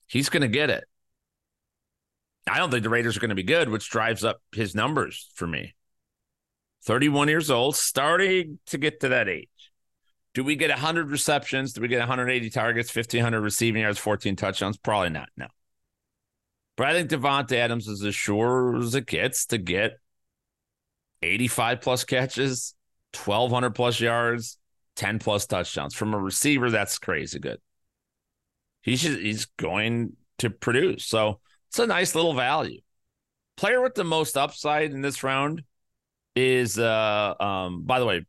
[0.08, 0.84] He's going to get it.
[2.48, 5.32] I don't think the Raiders are going to be good, which drives up his numbers
[5.36, 5.74] for me.
[6.86, 9.48] 31 years old, starting to get to that age.
[10.34, 11.74] Do we get 100 receptions?
[11.74, 14.78] Do we get 180 targets, 1,500 receiving yards, 14 touchdowns?
[14.78, 15.30] Probably not.
[15.38, 15.48] No.
[16.76, 19.93] But I think Davante Adams is as sure as it gets to get
[21.22, 22.74] 85 plus catches,
[23.13, 24.58] 1,200 plus yards,
[24.96, 25.93] 10 plus touchdowns.
[25.93, 27.60] From a receiver, that's crazy good.
[28.82, 31.06] He's, just, he's going to produce.
[31.06, 32.82] So it's a nice little value.
[33.56, 35.62] Player with the most upside in this round
[36.36, 38.26] is, uh, um, by the way,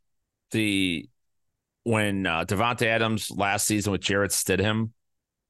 [0.51, 1.09] the
[1.83, 4.91] when uh, Davante Adams last season with Jarrett Stidham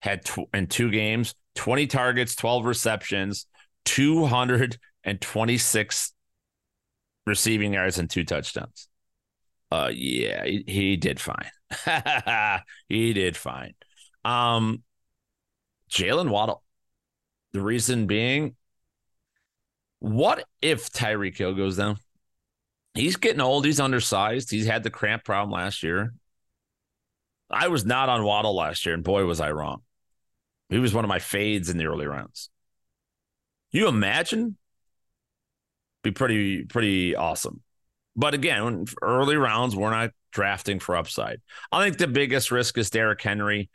[0.01, 3.45] had tw- in two games 20 targets, 12 receptions,
[3.85, 6.13] 226
[7.25, 8.87] receiving yards, and two touchdowns.
[9.71, 11.49] Uh, yeah, he, he did fine.
[12.89, 13.73] he did fine.
[14.23, 14.83] Um,
[15.89, 16.63] Jaylen Waddle.
[17.53, 18.55] The reason being,
[19.99, 21.97] what if Tyreek Hill goes down?
[22.95, 23.65] He's getting old.
[23.65, 24.49] He's undersized.
[24.49, 26.13] He's had the cramp problem last year.
[27.49, 29.81] I was not on Waddle last year, and boy, was I wrong.
[30.69, 32.49] He was one of my fades in the early rounds.
[33.71, 34.58] You imagine?
[36.01, 37.62] Be pretty, pretty awesome.
[38.15, 41.41] But again, early rounds, we're not drafting for upside.
[41.71, 43.69] I think the biggest risk is Derrick Henry.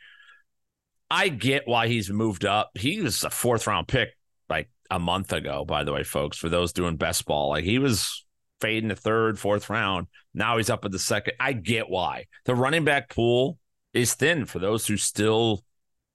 [1.09, 2.71] I get why he's moved up.
[2.77, 4.17] He was a fourth round pick
[4.49, 7.49] like a month ago, by the way, folks, for those doing best ball.
[7.49, 8.25] Like he was
[8.61, 10.07] fading the third, fourth round.
[10.33, 11.33] Now he's up at the second.
[11.39, 12.27] I get why.
[12.45, 13.57] The running back pool
[13.93, 15.63] is thin for those who still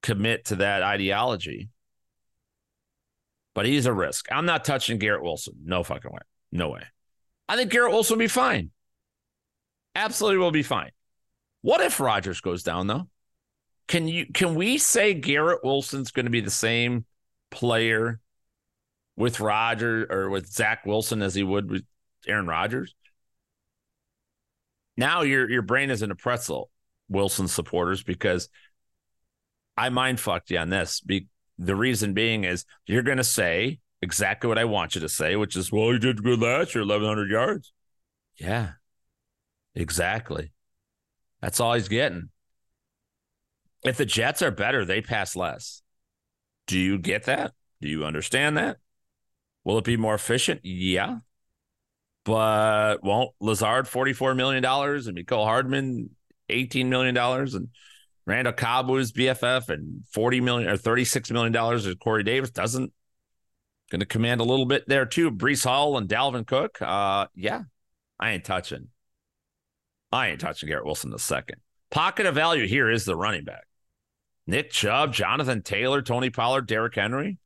[0.02, 1.68] commit to that ideology.
[3.54, 4.26] But he's a risk.
[4.30, 5.54] I'm not touching Garrett Wilson.
[5.64, 6.20] No fucking way.
[6.52, 6.82] No way.
[7.48, 8.70] I think Garrett Wilson will be fine.
[9.94, 10.90] Absolutely will be fine.
[11.62, 13.08] What if Rodgers goes down though?
[13.88, 17.04] Can you can we say Garrett Wilson's going to be the same
[17.50, 18.20] player
[19.16, 21.84] with Roger or with Zach Wilson as he would with
[22.26, 22.94] Aaron Rodgers?
[24.96, 26.70] Now your your brain is in a pretzel,
[27.08, 28.48] Wilson supporters, because
[29.76, 31.00] I mind fucked you on this.
[31.00, 35.08] Be, the reason being is you're going to say exactly what I want you to
[35.08, 37.72] say, which is, well, he did good last year, 1,100 yards.
[38.36, 38.72] Yeah,
[39.74, 40.52] exactly.
[41.40, 42.30] That's all he's getting.
[43.84, 45.82] If the Jets are better, they pass less.
[46.66, 47.52] Do you get that?
[47.80, 48.78] Do you understand that?
[49.64, 50.60] Will it be more efficient?
[50.64, 51.18] Yeah.
[52.26, 56.10] But won't Lazard $44 million and Mecole Hardman
[56.50, 57.68] $18 million and
[58.26, 62.92] Randall Cobb was BFF and 40 million or 36 million dollars of Corey Davis doesn't
[63.92, 65.30] going to command a little bit there too.
[65.30, 66.82] Breece Hall and Dalvin Cook.
[66.82, 67.62] Uh, yeah,
[68.18, 68.88] I ain't touching.
[70.10, 71.60] I ain't touching Garrett Wilson the second.
[71.92, 73.64] Pocket of value here is the running back.
[74.48, 77.38] Nick Chubb, Jonathan Taylor, Tony Pollard, Derrick Henry.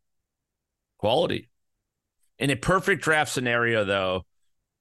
[0.98, 1.50] Quality.
[2.38, 4.24] In a perfect draft scenario, though,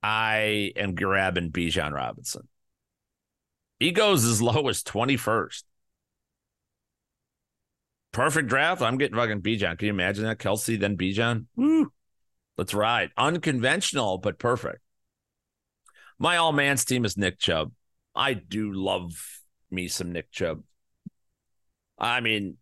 [0.01, 2.47] I am grabbing Bijan Robinson.
[3.79, 5.63] He goes as low as 21st.
[8.11, 8.81] Perfect draft.
[8.81, 9.77] I'm getting fucking Bijan.
[9.77, 10.39] Can you imagine that?
[10.39, 11.45] Kelce, then Bijan.
[11.55, 11.91] Woo.
[12.57, 13.11] Let's ride.
[13.17, 14.79] Unconventional, but perfect.
[16.17, 17.71] My all man's team is Nick Chubb.
[18.13, 20.63] I do love me some Nick Chubb.
[21.97, 22.57] I mean,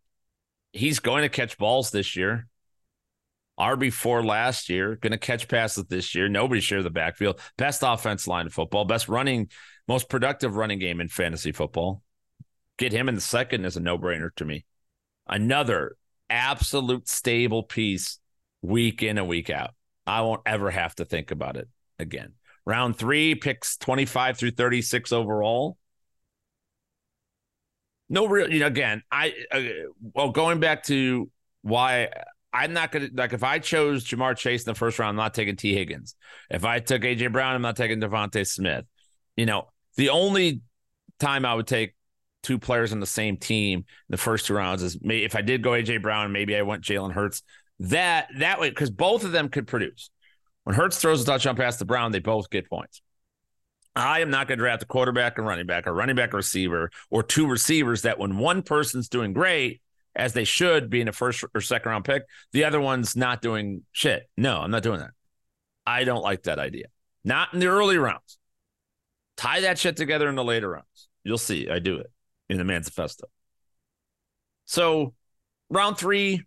[0.74, 2.48] he's going to catch balls this year.
[3.60, 6.30] RB4 last year, going to catch passes this year.
[6.30, 7.40] Nobody share the backfield.
[7.58, 9.50] Best offense line of football, best running,
[9.88, 12.04] most productive running game in fantasy football.
[12.78, 14.66] Get him in the second is a no brainer to me.
[15.28, 15.96] Another
[16.30, 18.20] absolute stable piece
[18.62, 19.74] week in and week out.
[20.06, 21.68] I won't ever have to think about it
[21.98, 22.34] again.
[22.66, 25.78] Round three picks 25 through 36 overall
[28.10, 29.62] no real you know again i uh,
[30.14, 31.30] well going back to
[31.62, 32.10] why
[32.64, 35.34] i'm not gonna like if i chose Ja'Marr Chase in the first round i'm not
[35.34, 35.74] taking t.
[35.74, 36.16] Higgins.
[36.50, 38.86] If i took aj brown i'm not taking devonta smith.
[39.36, 40.62] You know the only
[41.20, 41.96] time i would take
[42.44, 45.62] two players on the same team in the first two rounds is if i did
[45.62, 47.44] go aj brown maybe i went jalen hurts.
[47.80, 50.10] That that way because both of them could produce.
[50.64, 53.02] When hurts throws a touchdown pass to brown they both get points.
[53.98, 56.92] I am not going to draft a quarterback and running back, or running back receiver,
[57.10, 59.82] or two receivers that when one person's doing great,
[60.18, 63.42] as they should be in a first or second round pick, the other one's not
[63.42, 64.30] doing shit.
[64.36, 65.12] No, I'm not doing that.
[65.86, 66.88] I don't like that idea.
[67.24, 68.38] Not in the early rounds.
[69.38, 71.08] Tie that shit together in the later rounds.
[71.24, 71.70] You'll see.
[71.70, 72.12] I do it
[72.50, 73.28] in the manifesto.
[74.66, 75.14] So
[75.70, 76.44] round three,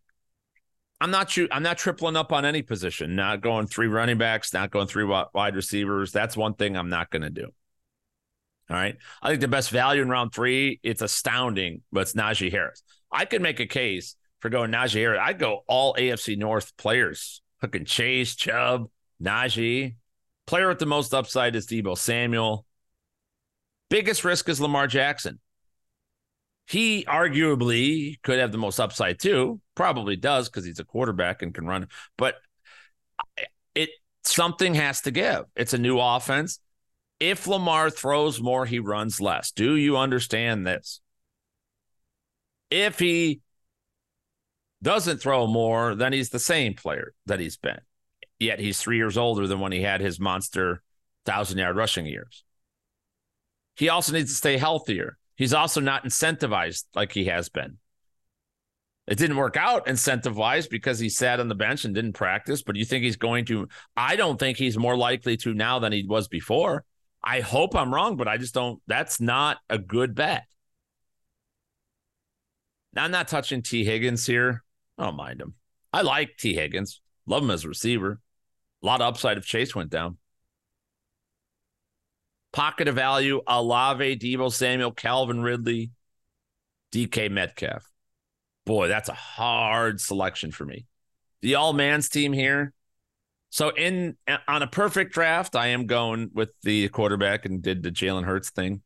[1.00, 3.14] I'm not I'm not tripling up on any position.
[3.14, 6.12] Not going three running backs, not going three wide receivers.
[6.12, 7.46] That's one thing I'm not going to do.
[8.68, 8.96] All right.
[9.22, 12.82] I think the best value in round three, it's astounding, but it's Najee Harris.
[13.12, 15.20] I could make a case for going Najee Harris.
[15.22, 17.42] I'd go all AFC North players.
[17.60, 18.88] Hooking Chase, Chubb,
[19.22, 19.96] Najee.
[20.46, 22.64] Player with the most upside is Deebo Samuel.
[23.90, 25.38] Biggest risk is Lamar Jackson.
[26.66, 29.60] He arguably could have the most upside too.
[29.74, 31.88] Probably does because he's a quarterback and can run.
[32.16, 32.36] But
[33.74, 33.90] it
[34.22, 35.44] something has to give.
[35.56, 36.60] It's a new offense.
[37.18, 39.50] If Lamar throws more, he runs less.
[39.50, 41.00] Do you understand this?
[42.70, 43.40] If he
[44.82, 47.80] doesn't throw more, then he's the same player that he's been.
[48.38, 50.82] Yet he's three years older than when he had his monster
[51.26, 52.44] thousand yard rushing years.
[53.76, 55.18] He also needs to stay healthier.
[55.36, 57.78] He's also not incentivized like he has been.
[59.06, 62.62] It didn't work out incentive wise because he sat on the bench and didn't practice.
[62.62, 63.68] But you think he's going to?
[63.96, 66.84] I don't think he's more likely to now than he was before.
[67.22, 68.80] I hope I'm wrong, but I just don't.
[68.86, 70.44] That's not a good bet.
[72.96, 73.84] I'm not touching T.
[73.84, 74.64] Higgins here.
[74.98, 75.54] I don't mind him.
[75.92, 76.54] I like T.
[76.54, 77.00] Higgins.
[77.26, 78.20] Love him as a receiver.
[78.82, 80.16] A lot of upside if Chase went down.
[82.52, 85.92] Pocket of value, Alave, Deebo Samuel, Calvin Ridley,
[86.92, 87.88] DK Metcalf.
[88.66, 90.86] Boy, that's a hard selection for me.
[91.42, 92.72] The all man's team here.
[93.50, 94.16] So in
[94.46, 98.50] on a perfect draft, I am going with the quarterback and did the Jalen Hurts
[98.50, 98.82] thing.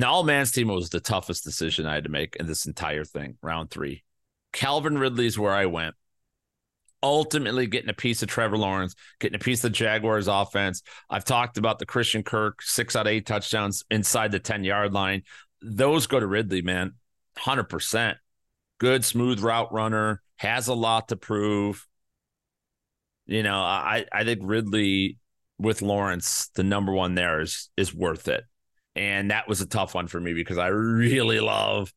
[0.00, 3.04] The all man's team was the toughest decision I had to make in this entire
[3.04, 4.04] thing, round three.
[4.52, 5.94] Calvin Ridley's where I went
[7.02, 10.82] ultimately getting a piece of Trevor Lawrence, getting a piece of Jaguars offense.
[11.08, 14.92] I've talked about the Christian Kirk six out of eight touchdowns inside the 10 yard
[14.92, 15.22] line.
[15.62, 16.94] Those go to Ridley, man.
[17.38, 18.16] 100%.
[18.78, 21.86] Good, smooth route runner, has a lot to prove.
[23.26, 25.18] You know, I, I think Ridley
[25.58, 28.44] with Lawrence, the number one there is is worth it.
[28.96, 31.92] And that was a tough one for me because I really love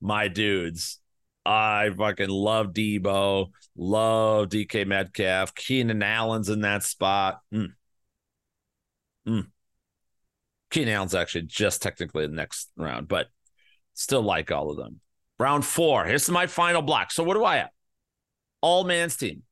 [0.00, 1.00] my dudes.
[1.44, 7.40] I fucking love Deebo, love DK Metcalf, Keenan Allen's in that spot.
[7.52, 7.72] Mm.
[9.26, 9.46] Mm.
[10.70, 13.26] Keenan Allen's actually just technically the next round, but
[13.94, 15.00] still like all of them.
[15.38, 16.04] Round four.
[16.04, 17.10] Here's my final block.
[17.10, 17.70] So what do I have?
[18.60, 19.42] All man's team.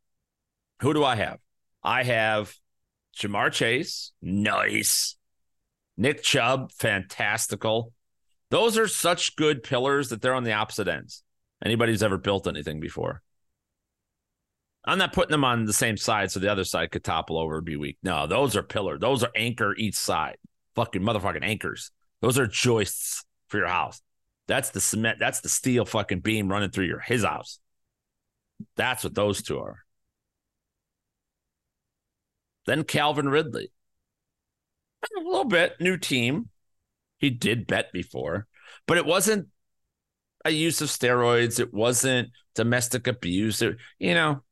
[0.80, 1.38] Who do I have?
[1.82, 2.54] I have
[3.18, 4.12] Ja'Marr Chase.
[4.22, 5.16] Nice.
[5.96, 7.92] Nick Chubb, fantastical.
[8.50, 11.22] Those are such good pillars that they're on the opposite ends.
[11.64, 13.22] Anybody's ever built anything before.
[14.84, 17.56] I'm not putting them on the same side so the other side could topple over
[17.56, 17.98] and be weak.
[18.02, 19.00] No, those are pillars.
[19.00, 20.38] Those are anchor each side.
[20.74, 21.90] Fucking motherfucking anchors.
[22.20, 24.02] Those are joists for your house.
[24.48, 25.18] That's the cement.
[25.20, 27.60] That's the steel fucking beam running through your his house.
[28.76, 29.84] That's what those two are.
[32.66, 33.70] Then Calvin Ridley.
[35.04, 36.48] A little bit new team.
[37.18, 38.46] He did bet before,
[38.86, 39.48] but it wasn't
[40.44, 41.60] a use of steroids.
[41.60, 43.62] It wasn't domestic abuse.
[43.62, 44.42] It, you know,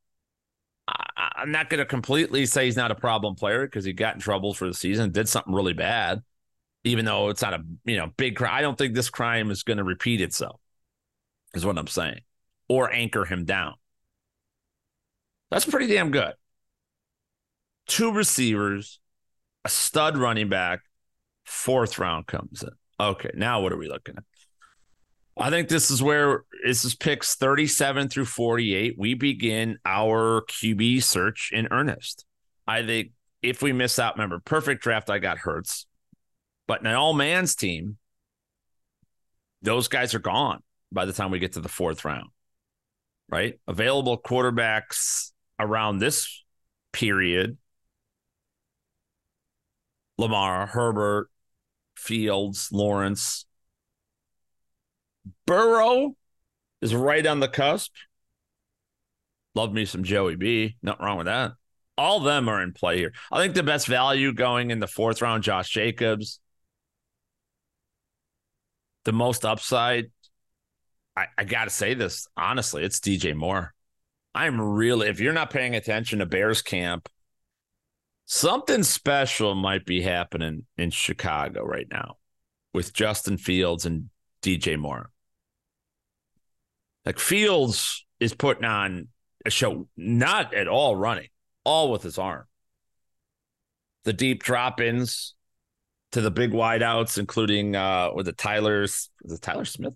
[0.87, 4.15] I, I'm not going to completely say he's not a problem player because he got
[4.15, 6.21] in trouble for the season, did something really bad,
[6.83, 8.53] even though it's not a you know big crime.
[8.53, 10.59] I don't think this crime is going to repeat itself.
[11.53, 12.21] Is what I'm saying,
[12.69, 13.73] or anchor him down.
[15.49, 16.33] That's pretty damn good.
[17.87, 19.00] Two receivers,
[19.65, 20.81] a stud running back,
[21.45, 22.69] fourth round comes in.
[22.99, 24.23] Okay, now what are we looking at?
[25.37, 28.95] I think this is where this is picks 37 through 48.
[28.97, 32.25] We begin our QB search in earnest.
[32.67, 35.87] I think if we miss out, remember, perfect draft, I got Hurts.
[36.67, 37.97] But in an all man's team,
[39.61, 42.29] those guys are gone by the time we get to the fourth round,
[43.29, 43.59] right?
[43.67, 46.43] Available quarterbacks around this
[46.91, 47.57] period
[50.17, 51.29] Lamar, Herbert,
[51.95, 53.45] Fields, Lawrence,
[55.45, 56.15] Burrow
[56.81, 57.91] is right on the cusp.
[59.53, 60.77] Love me some Joey B.
[60.81, 61.53] Nothing wrong with that.
[61.97, 63.13] All of them are in play here.
[63.31, 66.39] I think the best value going in the fourth round, Josh Jacobs.
[69.03, 70.11] The most upside,
[71.17, 73.73] I, I got to say this honestly, it's DJ Moore.
[74.33, 77.09] I'm really, if you're not paying attention to Bears camp,
[78.25, 82.17] something special might be happening in Chicago right now
[82.73, 84.09] with Justin Fields and
[84.41, 85.11] DJ Moore.
[87.05, 89.07] Like Fields is putting on
[89.45, 91.29] a show, not at all running,
[91.63, 92.45] all with his arm.
[94.03, 95.35] The deep drop ins
[96.11, 99.95] to the big wideouts, including uh with the Tyler's the Tyler Smith?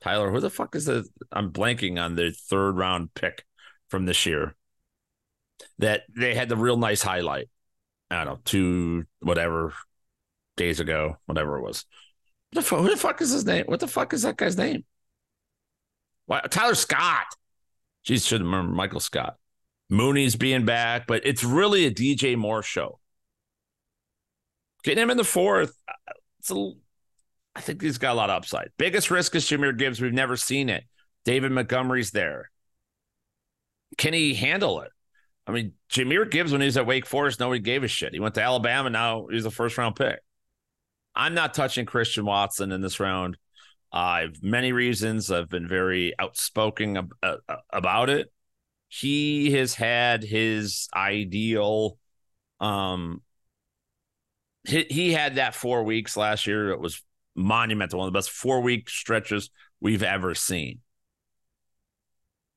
[0.00, 3.44] Tyler, who the fuck is the I'm blanking on the third round pick
[3.88, 4.54] from this year.
[5.78, 7.48] That they had the real nice highlight.
[8.10, 9.72] I don't know, two whatever
[10.56, 11.84] days ago, whatever it was.
[12.52, 13.64] What the fuck, who the fuck is his name?
[13.66, 14.84] What the fuck is that guy's name?
[16.26, 17.26] Why, Tyler Scott.
[18.06, 19.36] Jeez, should remember Michael Scott.
[19.90, 23.00] Mooney's being back, but it's really a DJ Moore show.
[24.82, 26.72] Getting him in the fourth, uh, it's a,
[27.56, 28.70] I think he's got a lot of upside.
[28.76, 30.00] Biggest risk is Jahmyr Gibbs.
[30.00, 30.84] We've never seen it.
[31.24, 32.50] David Montgomery's there.
[33.96, 34.90] Can he handle it?
[35.46, 38.14] I mean, Jahmyr Gibbs, when he was at Wake Forest, nobody gave a shit.
[38.14, 38.88] He went to Alabama.
[38.90, 40.20] Now he's a first round pick.
[41.14, 43.36] I'm not touching Christian Watson in this round.
[43.92, 45.30] Uh, I've many reasons.
[45.30, 47.36] I've been very outspoken ab- uh,
[47.70, 48.32] about it.
[48.88, 51.98] He has had his ideal.
[52.58, 53.22] Um,
[54.66, 56.70] he, he had that four weeks last year.
[56.70, 57.02] It was
[57.36, 60.80] monumental, one of the best four week stretches we've ever seen.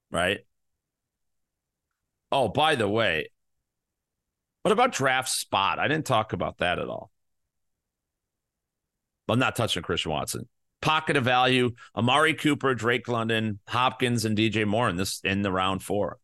[0.10, 0.47] Right.
[2.32, 3.30] Oh, by the way,
[4.64, 5.80] what about draft spot?
[5.80, 7.12] I didn't talk about that at all.
[9.30, 10.48] I'm not touching Christian Watson.
[10.82, 15.52] Pocket of value: Amari Cooper, Drake London, Hopkins, and DJ Moore in this in the
[15.52, 16.20] round four.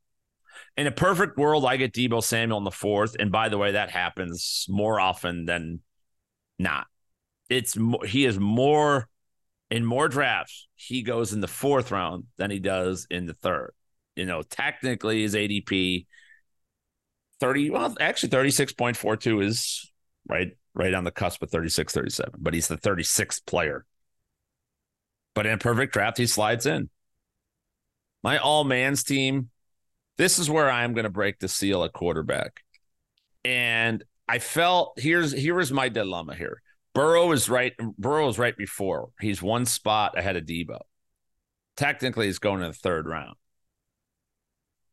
[0.78, 3.72] In a perfect world, I get Deebo Samuel in the fourth, and by the way,
[3.72, 5.82] that happens more often than
[6.60, 6.88] not.
[7.49, 9.10] It's he is more
[9.70, 10.68] in more drafts.
[10.76, 13.74] He goes in the fourth round than he does in the third.
[14.16, 16.05] You know, technically, his ADP
[17.39, 17.70] thirty.
[17.70, 19.91] Well, actually, thirty six point four two is
[20.28, 23.86] right right on the cusp of 36 37, but he's the 36th player.
[25.36, 26.89] But in a perfect draft, he slides in.
[28.24, 29.49] My all man's team,
[30.18, 32.64] this is where I'm going to break the seal at quarterback.
[33.43, 36.61] And I felt here's here is my dilemma here.
[36.93, 37.74] Burrow is right.
[37.97, 39.09] Burrow is right before.
[39.20, 40.80] He's one spot ahead of Deebo.
[41.76, 43.36] Technically, he's going in the third round.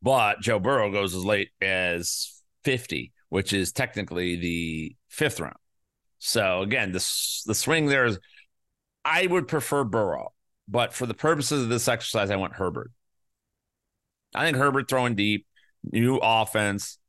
[0.01, 5.55] But Joe Burrow goes as late as 50, which is technically the fifth round.
[6.19, 8.19] So again, this the swing there is
[9.03, 10.33] I would prefer Burrow,
[10.67, 12.91] but for the purposes of this exercise, I want Herbert.
[14.33, 15.45] I think Herbert throwing deep,
[15.83, 16.99] new offense,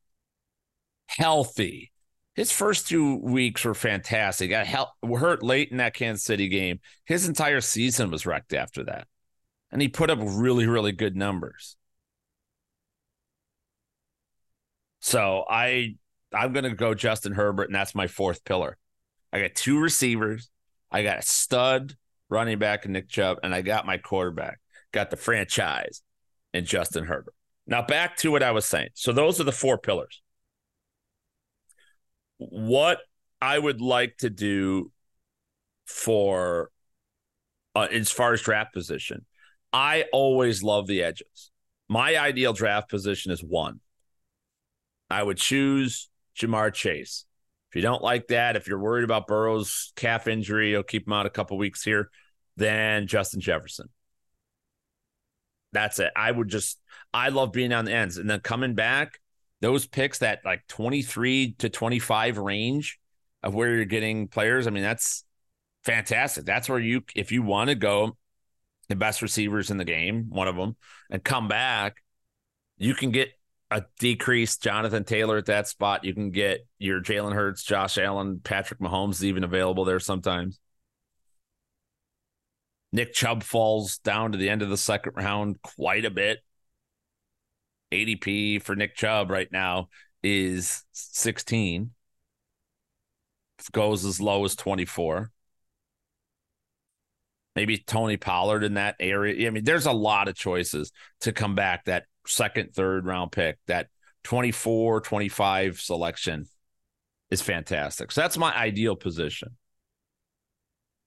[1.07, 1.93] healthy.
[2.35, 4.51] His first two weeks were fantastic.
[4.51, 6.81] Got hurt late in that Kansas City game.
[7.05, 9.07] His entire season was wrecked after that.
[9.71, 11.77] And he put up really, really good numbers.
[15.03, 15.97] So I
[16.33, 18.79] I'm gonna go Justin Herbert, and that's my fourth pillar.
[19.33, 20.49] I got two receivers,
[20.91, 21.97] I got a stud
[22.31, 24.61] running back and Nick Chubb, and I got my quarterback,
[24.93, 26.03] got the franchise
[26.55, 27.35] and Justin Herbert.
[27.67, 28.91] Now back to what I was saying.
[28.95, 30.23] So those are the four pillars.
[32.39, 32.99] What
[33.41, 34.93] I would like to do
[35.87, 36.71] for
[37.75, 39.27] uh, as far as draft position,
[39.73, 41.51] I always love the edges.
[41.89, 43.81] My ideal draft position is one.
[45.13, 46.09] I would choose
[46.39, 47.25] Ja'Marr Chase.
[47.71, 51.13] If you don't like that, if you're worried about Burrow's calf injury, you'll keep him
[51.13, 52.11] out a couple weeks here,
[52.57, 53.89] then Justin Jefferson.
[55.73, 56.11] That's it.
[56.15, 56.79] I would just,
[57.15, 58.19] I love being on the ends.
[58.19, 59.19] And then coming back,
[59.61, 62.99] those picks, that like 23 to 25 range
[63.43, 65.25] of where you're getting players, I mean, that's
[65.85, 66.45] fantastic.
[66.45, 68.17] That's where you, if you want to go,
[68.89, 70.77] the best receivers in the game, one of them,
[71.11, 71.97] and come back,
[72.77, 73.31] you can get
[73.73, 76.05] a decreased Jonathan Taylor at that spot.
[76.05, 80.61] You can get your Jalen Hurts, Josh Allen, Patrick Mahomes is even available there sometimes.
[82.93, 86.41] Nick Chubb falls down to the end of the second round quite a bit.
[87.91, 89.89] ADP for Nick Chubb right now
[90.23, 91.91] is 16.
[93.71, 95.31] Goes as low as 24.
[97.55, 99.47] Maybe Tony Pollard in that area.
[99.47, 103.59] I mean, there's a lot of choices to come back that second, third round pick,
[103.67, 103.89] that
[104.25, 106.47] 24, 25 selection
[107.31, 108.13] is fantastic.
[108.13, 109.57] So that's my ideal position.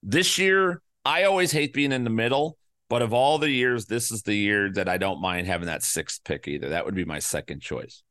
[0.03, 2.57] This year, I always hate being in the middle,
[2.89, 5.83] but of all the years, this is the year that I don't mind having that
[5.83, 6.69] sixth pick either.
[6.69, 8.03] That would be my second choice.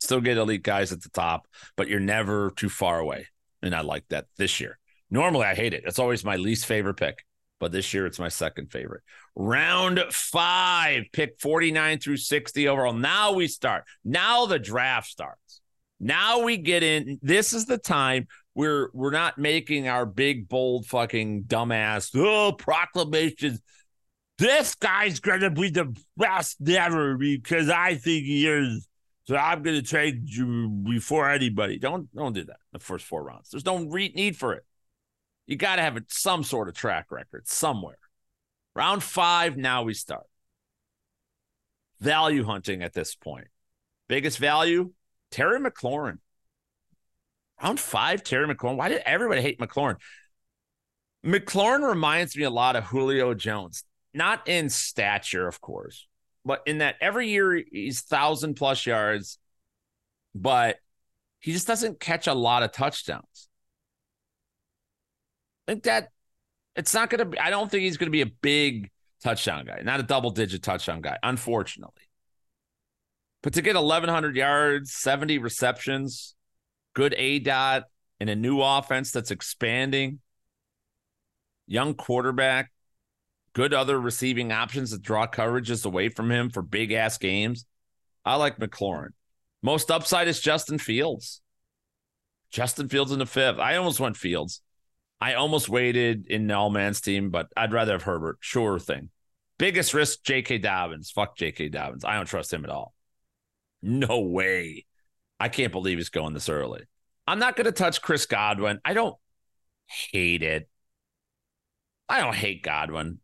[0.00, 3.28] Still get elite guys at the top, but you're never too far away.
[3.62, 4.78] And I like that this year.
[5.10, 5.84] Normally, I hate it.
[5.86, 7.24] It's always my least favorite pick
[7.58, 9.02] but this year it's my second favorite.
[9.34, 12.92] Round five, pick 49 through 60 overall.
[12.92, 13.84] Now we start.
[14.04, 15.60] Now the draft starts.
[15.98, 17.18] Now we get in.
[17.22, 23.60] This is the time we're we're not making our big, bold, fucking dumbass oh proclamations.
[24.38, 28.86] This guy's gonna be the best ever because I think he is.
[29.24, 31.78] So I'm gonna trade you before anybody.
[31.78, 32.58] Don't don't do that.
[32.72, 33.48] The first four rounds.
[33.50, 34.65] There's no re- need for it.
[35.46, 37.98] You got to have some sort of track record somewhere.
[38.74, 40.26] Round five, now we start.
[42.00, 43.46] Value hunting at this point.
[44.08, 44.92] Biggest value,
[45.30, 46.18] Terry McLaurin.
[47.62, 48.76] Round five, Terry McLaurin.
[48.76, 49.96] Why did everybody hate McLaurin?
[51.24, 56.06] McLaurin reminds me a lot of Julio Jones, not in stature, of course,
[56.44, 59.38] but in that every year he's thousand plus yards,
[60.34, 60.76] but
[61.40, 63.48] he just doesn't catch a lot of touchdowns
[65.66, 66.08] think that
[66.74, 68.90] it's not going to be, I don't think he's going to be a big
[69.22, 72.02] touchdown guy, not a double digit touchdown guy, unfortunately.
[73.42, 76.34] But to get 1,100 yards, 70 receptions,
[76.94, 77.84] good A dot
[78.20, 80.20] in a new offense that's expanding,
[81.66, 82.72] young quarterback,
[83.52, 87.66] good other receiving options that draw coverages away from him for big ass games.
[88.24, 89.10] I like McLaurin.
[89.62, 91.40] Most upside is Justin Fields.
[92.50, 93.58] Justin Fields in the fifth.
[93.58, 94.60] I almost went Fields.
[95.20, 98.38] I almost waited in all man's team, but I'd rather have Herbert.
[98.40, 99.10] Sure thing.
[99.58, 100.58] Biggest risk, J.K.
[100.58, 101.10] Dobbins.
[101.10, 101.70] Fuck J.K.
[101.70, 102.04] Dobbins.
[102.04, 102.92] I don't trust him at all.
[103.82, 104.84] No way.
[105.40, 106.84] I can't believe he's going this early.
[107.26, 108.80] I'm not going to touch Chris Godwin.
[108.84, 109.16] I don't
[109.86, 110.68] hate it.
[112.08, 113.18] I don't hate Godwin.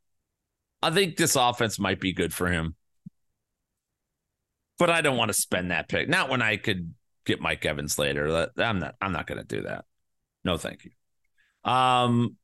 [0.82, 2.74] I think this offense might be good for him.
[4.78, 6.08] But I don't want to spend that pick.
[6.08, 8.50] Not when I could get Mike Evans later.
[8.56, 9.84] I'm not I'm not going to do that.
[10.44, 10.90] No, thank you.
[11.64, 12.36] Um,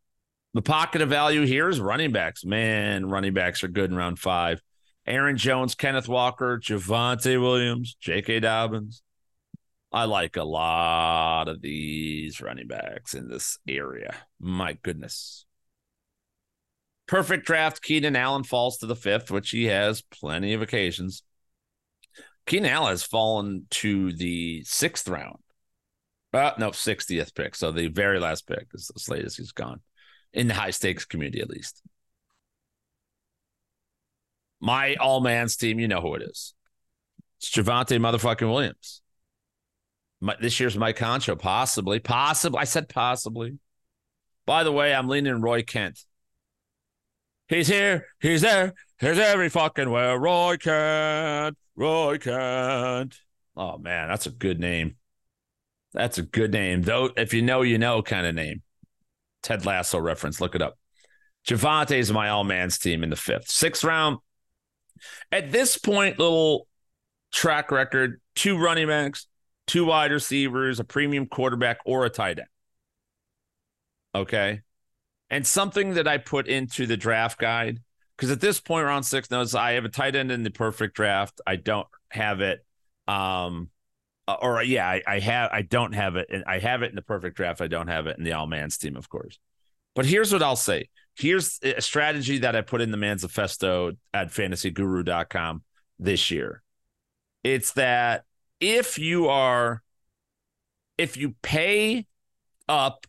[0.55, 2.45] the pocket of value here is running backs.
[2.45, 4.63] Man, running backs are good in round five.
[5.07, 8.41] Aaron Jones, Kenneth Walker, Javonte Williams, J.K.
[8.41, 9.03] Dobbins.
[9.91, 14.15] I like a lot of these running backs in this area.
[14.39, 15.47] My goodness.
[17.07, 17.83] Perfect draft.
[17.83, 21.23] Keenan Allen falls to the fifth, which he has plenty of occasions.
[22.45, 25.39] Keenan Allen has fallen to the sixth round.
[26.33, 27.55] Uh, no, 60th pick.
[27.55, 29.81] So the very last pick is the latest he's gone
[30.33, 31.83] in the high stakes community, at least.
[34.61, 36.55] My all man's team, you know who it is.
[37.39, 39.03] It's Javonte motherfucking Williams.
[40.21, 42.59] My, this year's Mike Concho, possibly, possibly.
[42.59, 43.59] I said possibly.
[44.47, 46.01] By the way, I'm leaning Roy Kent.
[47.47, 50.19] He's here, he's there, he's every fucking where.
[50.19, 53.19] Roy Kent, Roy Kent.
[53.57, 54.97] Oh man, that's a good name.
[55.95, 56.83] That's a good name.
[56.83, 58.63] Though, if you know, you know kind of name.
[59.43, 60.41] Ted Lasso reference.
[60.41, 60.79] Look it up.
[61.47, 63.51] Javonte is my all man's team in the fifth.
[63.51, 64.19] Sixth round.
[65.33, 66.67] At this point, little
[67.33, 69.27] track record two running backs,
[69.67, 72.49] two wide receivers, a premium quarterback, or a tight end.
[74.15, 74.61] Okay.
[75.31, 77.81] And something that I put into the draft guide,
[78.17, 80.97] because at this point, round six knows I have a tight end in the perfect
[80.97, 81.41] draft.
[81.47, 82.65] I don't have it.
[83.07, 83.71] Um,
[84.29, 86.91] Uh, or uh, yeah, I, I have I don't have it, and I have it
[86.91, 87.63] in the perfect draft.
[87.63, 89.39] I don't have it in the all man's team, of course.
[89.95, 90.91] But here's what I'll say.
[91.17, 95.63] Here's a strategy that I put in the manifesto at fantasyguru.com
[95.99, 96.63] this year.
[97.43, 98.25] It's that
[98.61, 99.83] if you are
[100.99, 102.07] if you pay
[102.69, 103.07] up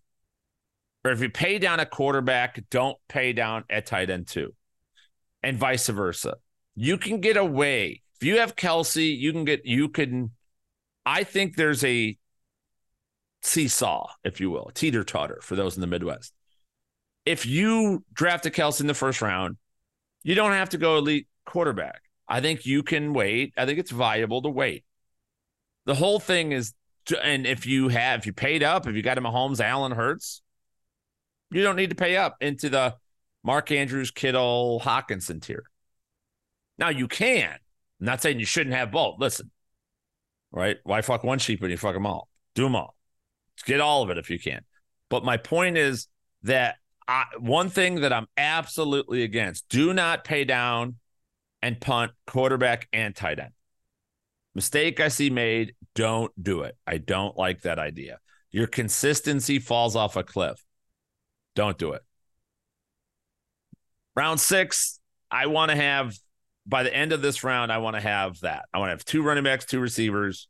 [1.04, 4.54] or if you pay down a quarterback, don't pay down a tight end too.
[5.44, 6.36] And vice versa.
[6.76, 8.04] You can get away.
[8.22, 9.18] If you have Kelce.
[9.18, 10.32] you can get you can
[11.06, 12.18] I think there's a
[13.42, 16.34] seesaw, if you will, teeter totter for those in the Midwest.
[17.26, 19.58] If you draft a Kelce in the first round,
[20.24, 22.02] you don't have to go elite quarterback.
[22.28, 23.54] I think you can wait.
[23.58, 24.84] I think it's viable to wait.
[25.86, 26.74] The whole thing is,
[27.24, 30.42] and if you have, if you paid up, if you got a Mahomes, Allen, Hurts,
[31.52, 32.96] you don't need to pay up into the
[33.44, 35.64] Mark Andrews, Kittle, Hockenson tier.
[36.78, 37.52] Now you can.
[37.52, 39.16] I'm not saying you shouldn't have both.
[39.20, 39.50] Listen,
[40.52, 40.78] right?
[40.84, 42.30] Why fuck one sheep when you fuck them all?
[42.56, 42.96] Do them all.
[43.66, 44.62] Get all of it if you can.
[45.10, 46.08] But my point is
[46.44, 46.76] that
[47.08, 50.96] I, one thing that I'm absolutely against: do not pay down
[51.62, 53.52] and punt quarterback and tight end.
[54.56, 55.76] Mistake I see made.
[55.96, 56.78] Don't do it.
[56.88, 58.20] I don't like that idea.
[58.52, 60.64] Your consistency falls off a cliff.
[61.56, 62.02] Don't do it.
[64.16, 66.16] Round six, I want to have
[66.70, 68.66] by the end of this round, I want to have that.
[68.74, 70.48] I want to have two running backs, two receivers,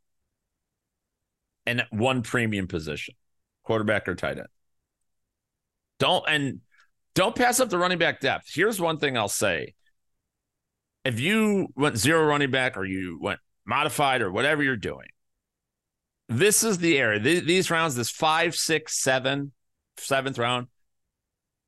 [1.66, 3.14] and one premium position,
[3.64, 4.48] quarterback or tight end.
[5.98, 6.60] Don't and
[7.14, 8.46] don't pass up the running back depth.
[8.52, 9.74] Here's one thing I'll say.
[11.04, 15.08] If you went zero running back or you went modified or whatever you're doing,
[16.28, 17.18] this is the area.
[17.18, 19.52] These rounds, this five, six, seven,
[19.96, 20.66] seventh round,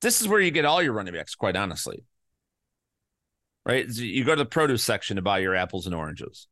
[0.03, 2.05] this is where you get all your running backs, quite honestly
[3.64, 3.88] right?
[3.88, 6.46] You go to the produce section to buy your apples and oranges.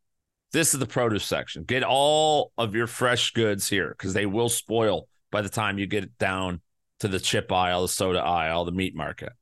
[0.52, 1.64] This is the produce section.
[1.64, 5.86] Get all of your fresh goods here because they will spoil by the time you
[5.86, 6.60] get down
[7.00, 9.32] to the chip aisle, the soda aisle, the meat market.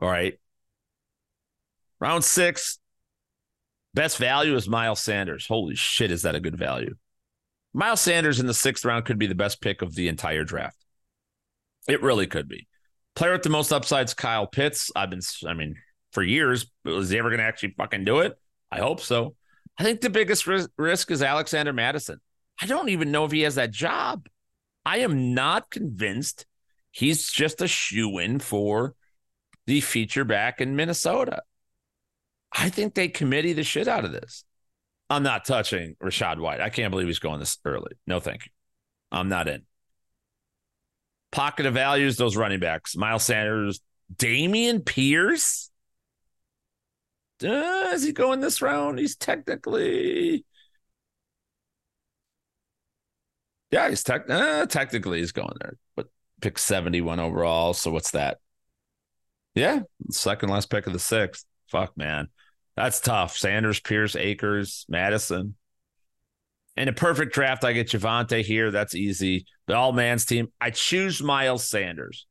[0.00, 0.38] All right.
[2.00, 2.78] Round six,
[3.94, 5.46] best value is Miles Sanders.
[5.46, 6.94] Holy shit, is that a good value?
[7.72, 10.76] Miles Sanders in the sixth round could be the best pick of the entire draft.
[11.88, 12.68] It really could be.
[13.14, 14.90] Player with the most upsides, Kyle Pitts.
[14.94, 15.76] I've been, I mean,
[16.14, 16.66] for years.
[16.84, 18.38] Was he ever going to actually fucking do it?
[18.70, 19.34] I hope so.
[19.76, 22.20] I think the biggest risk is Alexander Mattison.
[22.62, 24.28] I don't even know if he has that job.
[24.86, 26.46] I am not convinced
[26.92, 28.94] he's just a shoe in for
[29.66, 31.42] the feature back in Minnesota.
[32.52, 34.44] I think they committee the shit out of this.
[35.10, 36.60] I'm not touching Rachaad White.
[36.60, 37.92] I can't believe he's going this early.
[38.06, 38.52] No, thank you.
[39.10, 39.62] I'm not in.
[41.32, 42.96] Pocket of values, those running backs.
[42.96, 43.80] Miles Sanders,
[44.14, 45.70] Dameon Pierce.
[47.38, 48.98] Does he go in this round?
[48.98, 50.44] He's technically.
[53.70, 56.06] Yeah, he's tech, uh, technically he's going there, but
[56.40, 57.74] pick 71 overall.
[57.74, 58.38] So what's that?
[59.54, 59.80] Yeah,
[60.10, 61.44] second last pick of the sixth.
[61.70, 62.28] Fuck, man.
[62.76, 63.36] That's tough.
[63.36, 65.56] Sanders, Pierce, Akers, Mattison.
[66.76, 68.70] In a perfect draft, I get Javonte here.
[68.70, 69.46] That's easy.
[69.66, 70.48] The all man's team.
[70.60, 72.26] I choose Miles Sanders.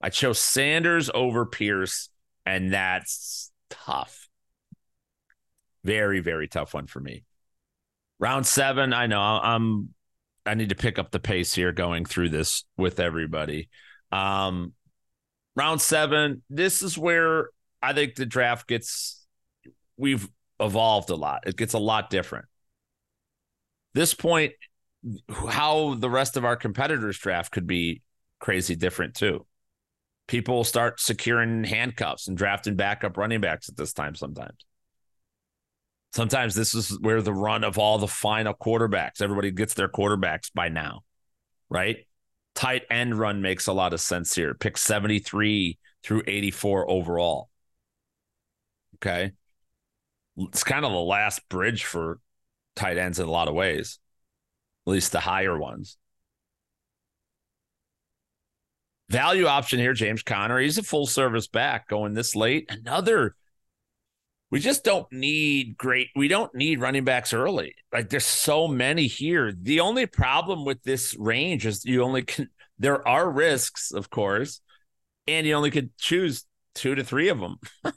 [0.00, 2.08] I chose Sanders over Pierce,
[2.44, 4.28] and that's tough.
[5.84, 7.24] Very, very tough one for me.
[8.18, 9.90] Round seven, I know I'm
[10.44, 13.68] I need to pick up the pace here going through this with everybody.
[14.10, 14.72] Um
[15.54, 17.50] round seven, this is where
[17.82, 19.26] I think the draft gets
[19.96, 21.44] we've evolved a lot.
[21.46, 22.46] It gets a lot different.
[23.94, 24.52] This point,
[25.28, 28.02] how the rest of our competitors draft could be
[28.40, 29.46] crazy different too
[30.26, 34.64] people start securing handcuffs and drafting backup running backs at this time sometimes.
[36.12, 40.50] Sometimes this is where the run of all the final quarterbacks, everybody gets their quarterbacks
[40.52, 41.02] by now,
[41.68, 41.98] right?
[42.54, 44.54] Tight end run makes a lot of sense here.
[44.54, 47.50] Pick 73 through 84 overall.
[48.96, 49.32] Okay.
[50.38, 52.18] It's kind of the last bridge for
[52.76, 53.98] tight ends in a lot of ways.
[54.86, 55.98] at least the higher ones.
[59.08, 60.58] Value option here, James Conner.
[60.58, 62.66] He's a full service back going this late.
[62.68, 63.36] Another,
[64.50, 67.74] we just don't need great, we don't need running backs early.
[67.92, 69.52] Like there's so many here.
[69.52, 74.60] The only problem with this range is you only can, there are risks, of course,
[75.28, 76.44] and you only could choose
[76.74, 77.58] two to three of them.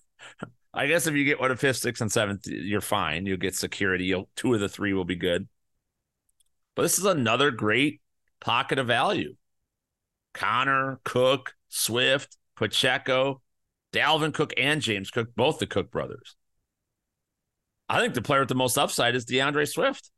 [0.73, 3.25] I guess if you get one of fifth, sixth, and seventh, you're fine.
[3.25, 4.05] You'll get security.
[4.05, 5.47] You'll, two of the three will be good.
[6.75, 8.01] But this is another great
[8.39, 9.35] pocket of value.
[10.33, 13.41] Conner, Cook, Swift, Pacheco,
[13.93, 16.35] Dalvin Cook, and James Cook, both the Cook brothers.
[17.87, 20.11] I think the player with the most upside is D'Andre Swift.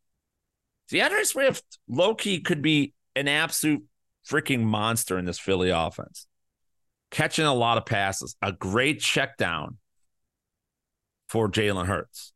[0.90, 3.84] D'Andre Swift, low key, could be an absolute
[4.28, 6.28] freaking monster in this Philly offense.
[7.12, 9.78] Catching a lot of passes, a great check down
[11.28, 12.34] for Jalen Hurts.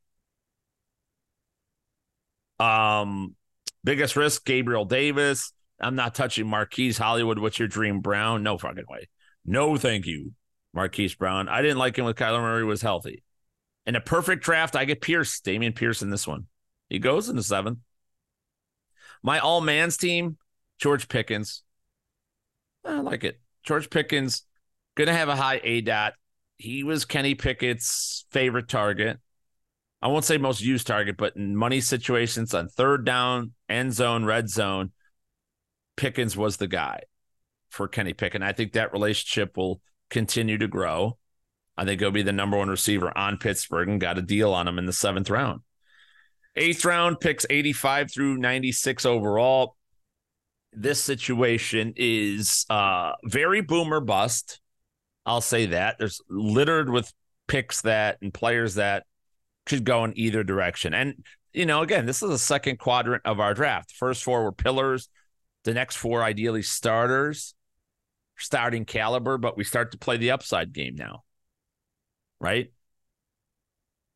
[2.60, 3.36] Um,
[3.84, 5.52] biggest risk, Gabriel Davis.
[5.80, 7.40] I'm not touching Marquise Hollywood.
[7.40, 8.44] What's your dream, Brown?
[8.44, 9.10] No fucking way.
[9.46, 10.32] No, thank you,
[10.74, 11.50] Marquise Brown.
[11.50, 13.24] I didn't like him when Kyler Murray was healthy.
[13.86, 16.48] In a perfect draft, I get Pierce, Dameon Pierce in this one.
[16.90, 17.80] He goes in the seventh.
[19.22, 20.38] My all man's team,
[20.80, 21.64] George Pickens.
[22.84, 23.40] I like it.
[23.64, 24.44] George Pickens,
[24.96, 26.14] gonna have a high A dot.
[26.58, 29.20] He was Kenny Pickett's favorite target.
[30.02, 34.26] I won't say most used target, but in money situations on third down, end zone,
[34.26, 34.92] red zone,
[35.96, 37.04] Pickens was the guy
[37.70, 38.42] for Kenny Pickett.
[38.42, 41.18] I think that relationship will continue to grow.
[41.78, 44.68] I think he'll be the number one receiver on Pittsburgh and got a deal on
[44.68, 45.62] him in the seventh round.
[46.56, 49.76] Eighth round picks 85 through 96 overall.
[50.72, 54.62] This situation is uh, very boomer bust.
[55.26, 55.98] I'll say that.
[56.00, 57.12] There's littered with
[57.48, 59.06] picks that and players that
[59.66, 60.94] could go in either direction.
[60.94, 63.92] And, you know, again, this is the second quadrant of our draft.
[63.92, 65.10] First four were pillars,
[65.66, 67.54] the next four ideally starters,
[68.38, 71.24] starting caliber, but we start to play the upside game now.
[72.40, 72.72] Right?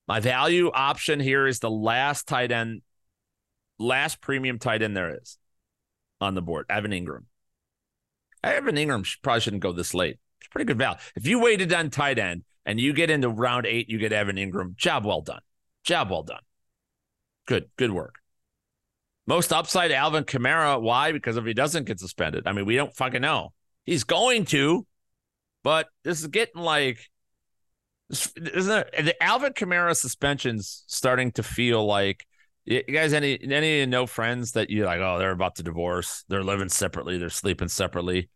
[0.07, 2.81] My value option here is the last tight end,
[3.77, 5.37] last premium tight end there is
[6.21, 7.25] on the board, Evan Engram.
[8.43, 10.17] Evan Engram probably shouldn't go this late.
[10.41, 10.99] It's pretty good value.
[11.15, 14.37] If you waited on tight end and you get into round eight, you get Evan
[14.37, 14.75] Engram.
[14.75, 15.41] Job well done.
[15.83, 16.41] Job well done.
[17.47, 18.15] Good, good work.
[19.29, 20.81] Most upside, Alvin Kamara.
[20.81, 21.11] Why?
[21.11, 23.53] Because if he doesn't get suspended, I mean, we don't fucking know.
[23.85, 24.87] He's going to,
[25.63, 26.97] but this is getting like,
[28.09, 28.87] isn't?
[28.91, 32.25] The Alvin Kamara suspension's starting to feel like.
[32.65, 34.99] You guys, any any no friends that you like?
[34.99, 36.23] Oh, they're about to divorce.
[36.27, 37.17] They're living separately.
[37.17, 38.29] They're sleeping separately.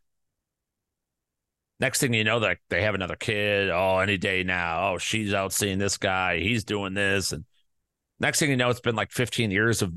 [1.80, 3.70] Next thing you know, like they have another kid.
[3.70, 4.94] Oh, any day now.
[4.94, 6.40] Oh, she's out seeing this guy.
[6.40, 7.46] He's doing this, and
[8.20, 9.94] next thing you know, it's been like 15 years of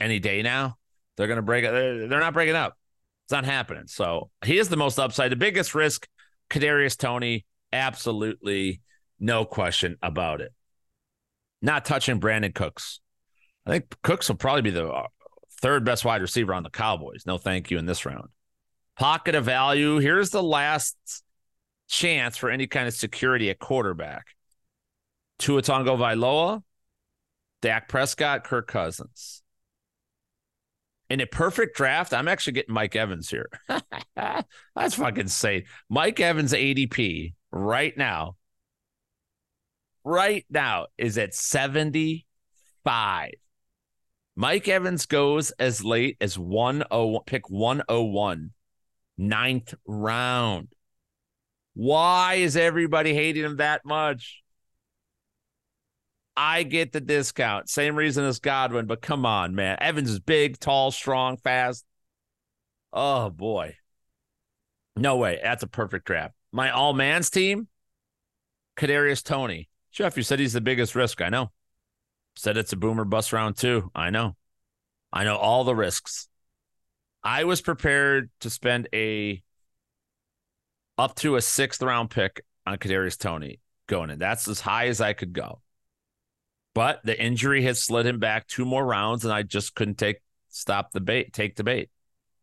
[0.00, 0.76] any day now.
[1.16, 1.64] They're going to break.
[1.64, 2.76] They're, they're not breaking up.
[3.24, 3.86] It's not happening.
[3.86, 5.30] So he is the most upside.
[5.30, 6.08] The biggest risk,
[6.50, 8.80] Kadarius Toney, absolutely
[9.20, 10.52] no question about it.
[11.60, 13.00] Not touching Brandin Cooks.
[13.64, 15.06] I think Cooks will probably be the uh,
[15.60, 17.24] third best wide receiver on the Cowboys.
[17.24, 18.28] No, thank you in this round.
[18.98, 19.98] Pocket of value.
[19.98, 20.96] Here's the last
[21.88, 24.26] chance for any kind of security at quarterback.
[25.38, 26.62] Tua Tagovailoa,
[27.60, 29.41] Dak Prescott, Kirk Cousins
[31.12, 33.50] in a perfect draft, I'm actually getting Mike Evans here.
[34.16, 35.68] That's fucking safe.
[35.90, 38.36] Mike Evans ADP right now,
[40.04, 43.30] right now is at 75.
[44.36, 48.52] Mike Evans goes as late as 101, pick 101,
[49.18, 50.68] ninth round.
[51.74, 54.41] Why is everybody hating him that much?
[56.36, 57.68] I get the discount.
[57.68, 59.76] Same reason as Godwin, but come on, man.
[59.80, 61.84] Evans is big, tall, strong, fast.
[62.92, 63.76] Oh boy.
[64.96, 65.40] No way.
[65.42, 66.34] That's a perfect draft.
[66.52, 67.68] My all man's team,
[68.76, 69.68] Kadarius Toney.
[69.90, 71.20] Jeff, you said he's the biggest risk.
[71.20, 71.50] I know.
[72.36, 73.90] Said it's a boomer bust round two.
[73.94, 74.36] I know.
[75.12, 76.28] I know all the risks.
[77.22, 79.42] I was prepared to spend a
[80.98, 84.18] up to a sixth round pick on Kadarius Toney going in.
[84.18, 85.60] That's as high as I could go.
[86.74, 90.20] But the injury has slid him back two more rounds, and I just couldn't take
[90.48, 91.90] stop the bait, take the bait,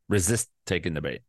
[0.08, 1.22] resist taking the bait.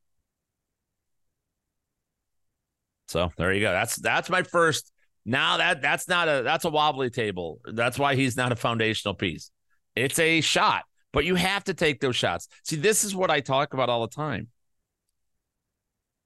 [3.09, 3.73] So there you go.
[3.73, 4.93] That's that's my first.
[5.25, 7.61] Now that that's not a that's a wobbly table.
[7.65, 9.51] That's why he's not a foundational piece.
[9.97, 12.49] It's a shot, but you have to take those shots.
[12.65, 14.49] See, this is what I talk about all the time.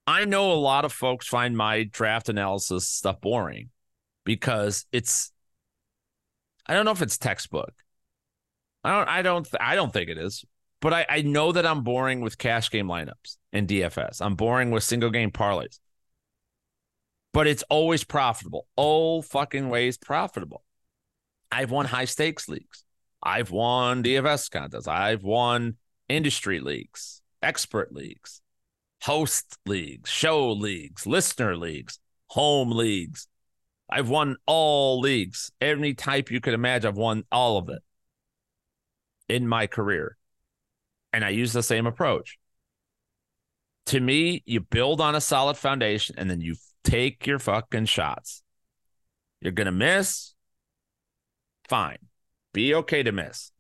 [0.06, 3.70] I know a lot of folks find my draft analysis stuff boring
[4.24, 5.32] because it's
[6.66, 7.72] I don't know if it's textbook.
[8.82, 9.08] I don't.
[9.08, 9.48] I don't.
[9.60, 10.44] I don't think it is.
[10.80, 14.20] But I, I know that I'm boring with cash game lineups and DFS.
[14.20, 15.78] I'm boring with single game parlays.
[17.32, 18.66] But it's always profitable.
[18.76, 20.62] All fucking ways profitable.
[21.50, 22.84] I've won high stakes leagues.
[23.22, 24.86] I've won DFS contests.
[24.86, 25.76] I've won
[26.08, 28.42] industry leagues, expert leagues,
[29.02, 31.98] host leagues, show leagues, listener leagues,
[32.28, 33.26] home leagues.
[33.88, 36.88] I've won all leagues, any type you could imagine.
[36.88, 37.82] I've won all of it
[39.28, 40.16] in my career.
[41.12, 42.38] And I use the same approach.
[43.86, 48.42] To me, you build on a solid foundation and then you take your fucking shots.
[49.40, 50.34] You're going to miss.
[51.68, 51.98] Fine.
[52.52, 53.52] Be okay to miss.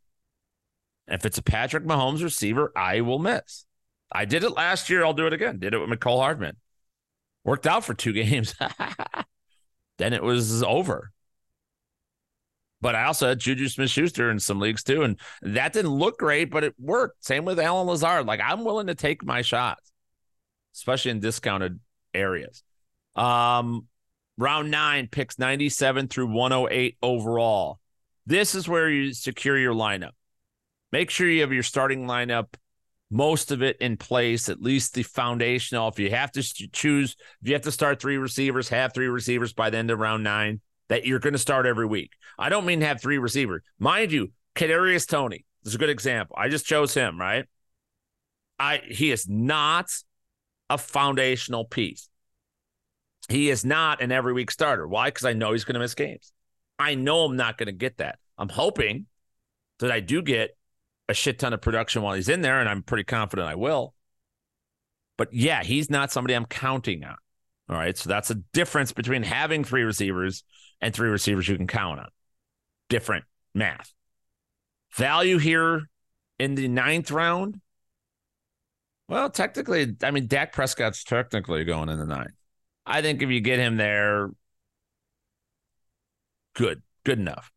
[1.06, 3.66] If it's a Patrick Mahomes receiver, I will miss.
[4.10, 5.04] I did it last year.
[5.04, 5.58] I'll do it again.
[5.58, 6.56] Did it with Mecole Hardman.
[7.44, 8.54] Worked out for two games.
[9.98, 11.12] Then it was over.
[12.80, 15.02] But I also had Juju Smith Schuster in some leagues too.
[15.02, 17.24] And that didn't look great, but it worked.
[17.24, 18.26] Same with Allen Lazard.
[18.26, 19.90] Like I'm willing to take my shots,
[20.74, 21.80] especially in discounted
[22.12, 22.62] areas.
[23.16, 23.86] Um,
[24.36, 27.78] round nine picks 97 through 108 overall.
[28.26, 30.12] This is where you secure your lineup.
[30.92, 32.54] Make sure you have your starting lineup,
[33.14, 35.86] most of it in place, at least the foundational.
[35.86, 39.52] If you have to choose, if you have to start three receivers, have three receivers
[39.52, 42.10] by the end of round nine that you're going to start every week.
[42.36, 43.62] I don't mean have three receivers.
[43.78, 46.34] Mind you, Kadarius Toney is a good example.
[46.36, 47.44] I just chose him, right?
[48.58, 49.92] I he is not
[50.68, 52.08] a foundational piece.
[53.28, 54.88] He is not an every week starter.
[54.88, 55.06] Why?
[55.06, 56.32] Because I know he's going to miss games.
[56.80, 58.18] I know I'm not going to get that.
[58.36, 59.06] I'm hoping
[59.78, 60.56] that I do get
[61.08, 63.94] a shit ton of production while he's in there, and I'm pretty confident I will.
[65.16, 67.16] But yeah, he's not somebody I'm counting on.
[67.68, 67.96] All right.
[67.96, 70.44] So that's a difference between having three receivers
[70.80, 72.08] and three receivers you can count on.
[72.88, 73.24] Different
[73.54, 73.92] math.
[74.96, 75.82] Value here
[76.38, 77.60] in the ninth round.
[79.08, 82.32] Well, technically, I mean, Dak Prescott's technically going in the ninth.
[82.86, 84.30] I think if you get him there,
[86.54, 87.50] good, good enough.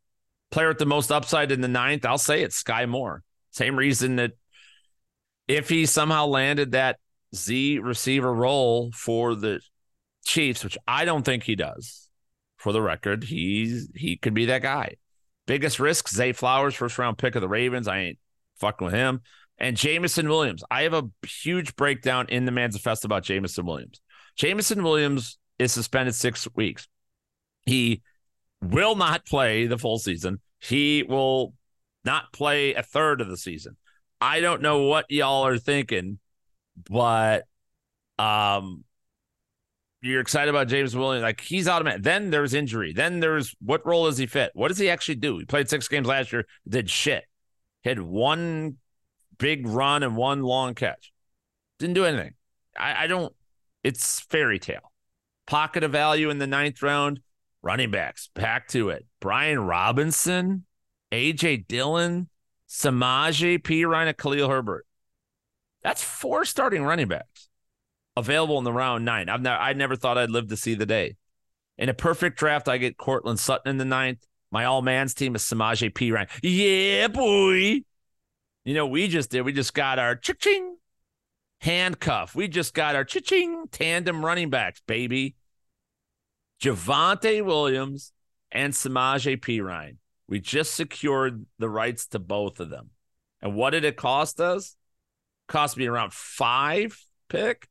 [0.51, 3.23] Player with the most upside in the ninth, I'll say it's Sky Moore.
[3.57, 4.33] Same reason that
[5.47, 6.99] if he somehow landed that
[7.35, 9.61] Z receiver role for the
[10.25, 12.07] Chiefs, which I don't think he does,
[12.57, 14.95] for the record, he's he could be that guy.
[15.47, 17.87] Biggest risk, Zay Flowers, first round pick of the Ravens.
[17.87, 18.19] I ain't
[18.59, 19.21] fucking with him.
[19.57, 20.63] And Jameson Williams.
[20.69, 24.01] I have a huge breakdown in the Manifest about Jameson Williams.
[24.35, 26.87] Jameson Williams is suspended six weeks.
[27.65, 28.03] He
[28.61, 30.41] will not play the full season.
[30.59, 31.53] He will
[32.07, 33.75] not play a third of the season.
[34.21, 36.19] I don't know what y'all are thinking,
[36.89, 37.45] but
[38.17, 38.83] um
[40.01, 41.23] you're excited about James Williams.
[41.23, 42.03] Like he's automatic.
[42.03, 42.93] Then there's injury.
[42.93, 44.51] Then there's what role does he fit?
[44.53, 45.37] What does he actually do?
[45.37, 47.25] He played six games last year, did shit.
[47.83, 48.77] Had one
[49.37, 51.11] big run and one long catch.
[51.79, 52.33] Didn't do anything.
[52.79, 53.33] I, I don't,
[53.83, 54.91] it's fairy tale.
[55.45, 57.19] Pocket of value in the ninth round.
[57.63, 59.05] Running backs, back to it.
[59.19, 60.63] Brian Robinson,
[61.11, 62.29] AJ Dillon,
[62.69, 64.85] Samaje Perine, Khalil Herbert.
[65.83, 67.49] That's four starting running backs
[68.15, 69.29] available in the round nine.
[69.29, 71.15] I've never, I never thought I'd live to see the day.
[71.77, 74.25] In a perfect draft, I get Courtland Sutton in the ninth.
[74.51, 76.27] My all man's team is Samaje Perine.
[76.41, 77.81] Yeah, boy.
[78.65, 79.43] You know, we just did.
[79.43, 80.77] We just got our ching
[81.61, 82.35] handcuff.
[82.35, 85.35] We just got our ching tandem running backs, baby.
[86.61, 88.13] Javonte Williams
[88.51, 89.97] and Samaje Perine.
[90.28, 92.89] We just secured the rights to both of them.
[93.41, 94.75] And what did it cost us?
[95.47, 96.99] Cost me around five
[97.30, 97.69] pick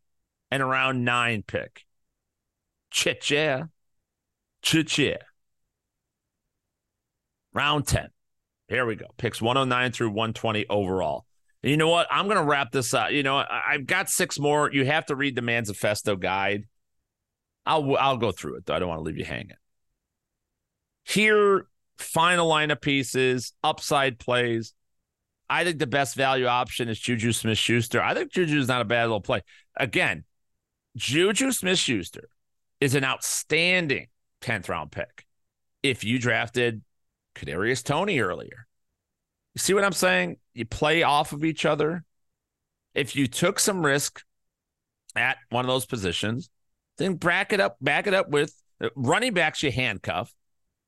[0.50, 1.84] and around nine pick.
[2.90, 3.64] Chit yeah.
[4.62, 5.16] Chit yeah.
[7.52, 8.08] Round 10.
[8.68, 9.06] Here we go.
[9.16, 11.26] Picks 109 through 120 overall.
[11.62, 12.06] And you know what?
[12.10, 13.12] I'm going to wrap this up.
[13.12, 14.70] You know, I've got six more.
[14.72, 16.64] You have to read the Manifesto guide.
[17.64, 18.74] I'll I'll go through it though.
[18.74, 19.56] I don't want to leave you hanging.
[21.04, 21.66] Here,
[21.98, 24.74] final lineup pieces, upside plays.
[25.48, 28.02] I think the best value option is Juju Smith Schuster.
[28.02, 29.42] I think Juju is not a bad little play.
[29.76, 30.24] Again,
[30.96, 32.28] Juju Smith Schuster
[32.80, 34.08] is an outstanding
[34.42, 35.26] 10th round pick.
[35.82, 36.82] If you drafted
[37.36, 38.66] Kadarius Toney earlier,
[39.54, 40.38] you see what I'm saying?
[40.52, 42.04] You play off of each other.
[42.94, 44.22] If you took some risk
[45.14, 46.50] at one of those positions,
[46.98, 50.32] then back it up, back it up with uh, running backs you handcuff,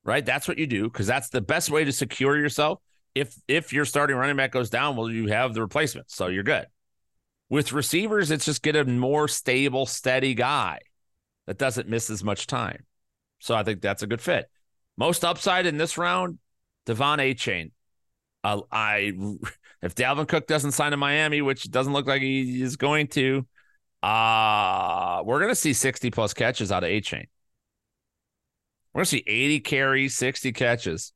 [0.09, 0.25] right?
[0.25, 2.79] That's what you do because that's the best way to secure yourself.
[3.13, 6.43] If if your starting running back goes down, well, you have the replacement, so you're
[6.43, 6.65] good.
[7.47, 10.79] With receivers, it's just get a more stable, steady guy
[11.45, 12.85] that doesn't miss as much time.
[13.39, 14.49] So I think that's a good fit.
[14.97, 16.39] Most upside in this round,
[16.87, 17.71] De'Von Achane.
[18.43, 19.13] Uh, I
[19.81, 23.45] If Dalvin Cook doesn't sign in Miami, which doesn't look like he is going to,
[24.03, 27.27] uh, we're going to see 60 plus catches out of Achane.
[28.99, 31.13] We're to see 80 carries, 60 catches,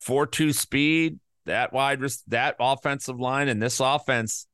[0.00, 1.20] 4 2 speed.
[1.44, 4.46] That wide, that offensive line and this offense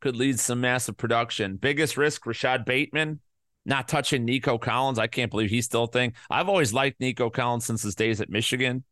[0.00, 1.56] could lead some massive production.
[1.56, 3.20] Biggest risk, Rashod Bateman
[3.66, 4.98] not touching Nico Collins.
[4.98, 6.14] I can't believe he's still a thing.
[6.30, 8.84] I've always liked Nico Collins since his days at Michigan,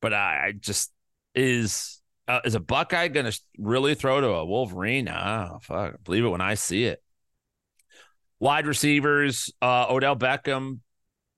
[0.00, 0.92] but I, I just
[1.32, 5.08] is uh, is a Buckeye going to really throw to a Wolverine?
[5.08, 7.00] Ah, fuck, believe it when I see it.
[8.40, 10.80] Wide receivers, uh, Odell Beckham,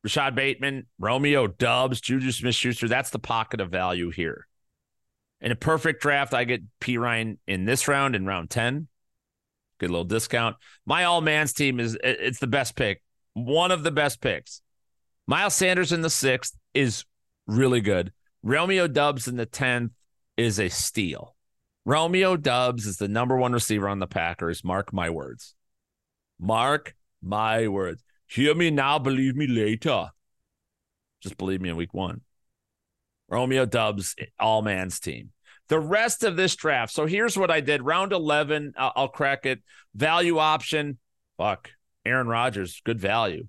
[0.07, 2.87] Rashod Bateman, Romeo Doubs, Juju Smith Schuster.
[2.87, 4.47] That's the pocket of value here.
[5.41, 6.97] In a perfect draft, I get P.
[6.97, 8.87] Ryan in this round in round 10.
[9.81, 10.59] Good little discount.
[10.87, 13.03] My all man's team is it's the best pick.
[13.35, 14.63] One of the best picks.
[15.27, 17.05] Miles Sanders in the sixth is
[17.49, 18.13] really good.
[18.45, 19.91] Romeo Doubs in the 10th
[20.37, 21.35] is a steal.
[21.85, 24.63] Romeo Doubs is the number one receiver on the Packers.
[24.63, 25.57] Mark my words.
[26.39, 28.05] Mark my words.
[28.27, 30.11] Hear me now, believe me later.
[31.21, 32.23] Just believe me in week one.
[33.29, 35.31] Romeo Doubs, all man's team.
[35.69, 36.93] The rest of this draft.
[36.93, 37.83] So here's what I did.
[37.83, 39.63] Round 11, I'll, I'll crack it.
[39.95, 40.99] Value option.
[41.39, 41.71] Fuck.
[42.05, 43.49] Aaron Rodgers, good value.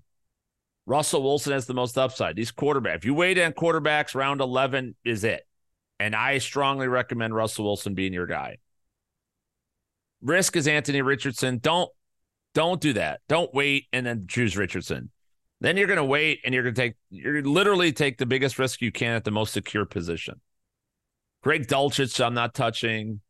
[0.87, 2.35] Russell Wilson has the most upside.
[2.35, 2.95] These quarterback.
[2.95, 5.45] If you wait on quarterbacks, round 11 is it.
[5.99, 8.57] And I strongly recommend Russell Wilson being your guy.
[10.21, 11.59] Risk is Anthony Richardson.
[11.59, 11.91] Don't
[12.57, 13.21] don't do that.
[13.29, 15.11] Don't wait and then choose Richardson.
[15.61, 18.57] Then you're going to wait and you're going to take you're literally take the biggest
[18.57, 20.41] risk you can at the most secure position.
[21.43, 23.21] Greg Dulcich, I'm not touching.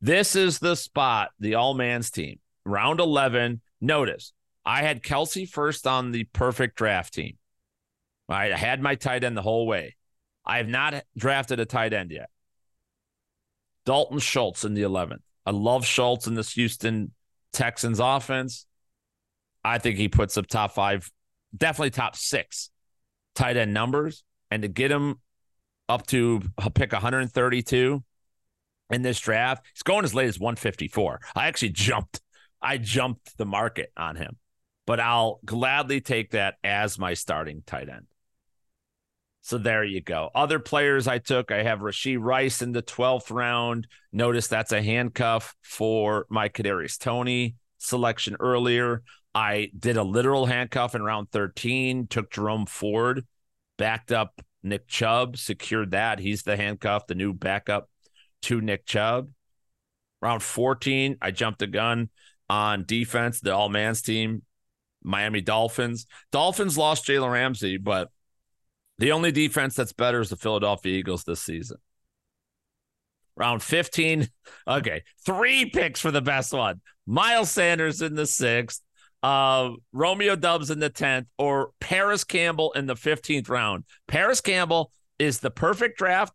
[0.00, 2.40] This is the spot, the all man's team.
[2.64, 3.60] Round 11.
[3.80, 4.32] Notice
[4.64, 7.38] I had Kelce first on the perfect draft team.
[8.28, 9.94] I had my tight end the whole way.
[10.44, 12.28] I have not drafted a tight end yet.
[13.86, 15.22] Dalton Schultz in the 11th.
[15.48, 17.12] I love Schultz in this Houston
[17.54, 18.66] Texans offense.
[19.64, 21.10] I think he puts up top five,
[21.56, 22.68] definitely top six
[23.34, 24.24] tight end numbers.
[24.50, 25.16] And to get him
[25.88, 26.42] up to
[26.74, 28.04] pick 132
[28.90, 29.64] in this draft.
[29.72, 31.20] He's going as late as 154.
[31.34, 32.20] I actually jumped.
[32.60, 34.36] I jumped the market on him,
[34.86, 38.06] but I'll gladly take that as my starting tight end.
[39.48, 40.28] So there you go.
[40.34, 43.86] Other players I took, I have Rashee Rice in the 12th round.
[44.12, 49.02] Notice that's a handcuff for my Kadarius Toney selection earlier.
[49.34, 53.24] I did a literal handcuff in round 13, took Jerome Ford,
[53.78, 56.18] backed up Nick Chubb secured that.
[56.18, 57.88] He's the handcuff, the new backup
[58.42, 59.30] to Nick Chubb.
[60.20, 62.10] Round 14, I jumped the gun
[62.50, 64.42] on defense, the all man's team,
[65.02, 66.04] Miami Dolphins.
[66.32, 68.10] Dolphins lost Jalen Ramsey, but
[68.98, 71.78] the only defense that's better is the Philadelphia Eagles this season.
[73.36, 74.28] Round 15,
[74.66, 76.80] okay, three picks for the best one.
[77.06, 78.82] Miles Sanders in the sixth,
[79.22, 83.84] uh, Romeo Doubs in the 10th or Parris Campbell in the 15th round.
[84.08, 86.32] Parris Campbell is the perfect draft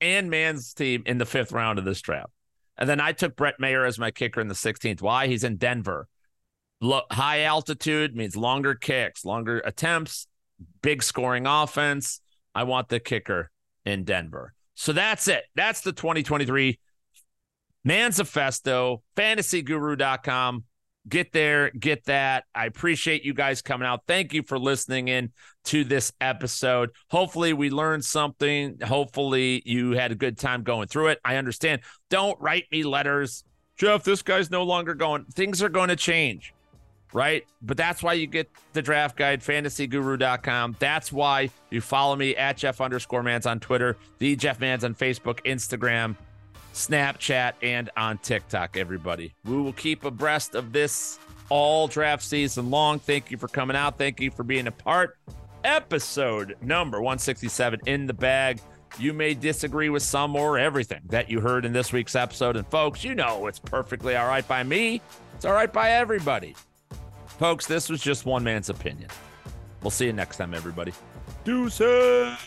[0.00, 2.30] and man's team in the fifth round of this draft.
[2.78, 5.00] And then I took Brett Maher as my kicker in the 16th.
[5.00, 5.26] Why?
[5.26, 6.08] He's in Denver.
[6.80, 10.26] Look, high altitude means longer kicks, longer attempts,
[10.82, 12.20] big scoring offense.
[12.54, 13.50] I want the kicker
[13.84, 14.52] in Denver.
[14.74, 15.44] So that's it.
[15.54, 16.78] That's the 2023
[17.86, 20.64] Mansifesto, fantasyguru.com
[21.08, 22.44] get there, get that.
[22.54, 24.02] I appreciate you guys coming out.
[24.06, 25.32] Thank you for listening in
[25.64, 26.90] to this episode.
[27.10, 28.78] Hopefully, we learned something.
[28.82, 31.20] Hopefully, you had a good time going through it.
[31.24, 31.82] I understand.
[32.10, 33.44] Don't write me letters.
[33.76, 35.24] Jeff, this guy's no longer going.
[35.26, 36.54] Things are going to change,
[37.12, 37.46] right?
[37.62, 40.76] But that's why you get the draft guide, fantasyguru.com.
[40.78, 44.94] That's why you follow me at Jeff underscore Mans on Twitter, the Jeff Mans on
[44.94, 46.16] Facebook, Instagram.
[46.76, 49.34] Snapchat, and on TikTok, everybody.
[49.46, 52.98] We will keep abreast of this all draft season long.
[52.98, 53.98] Thank you for coming out.
[53.98, 55.16] Thank you for being a part.
[55.64, 58.60] Episode number 167 in the bag.
[58.98, 62.56] You may disagree with some or everything that you heard in this week's episode.
[62.56, 65.00] And folks, you know it's perfectly all right by me.
[65.34, 66.54] It's all right by everybody.
[67.38, 69.10] Folks, this was just one man's opinion.
[69.82, 70.92] We'll see you next time, everybody.
[71.44, 72.38] Deuces.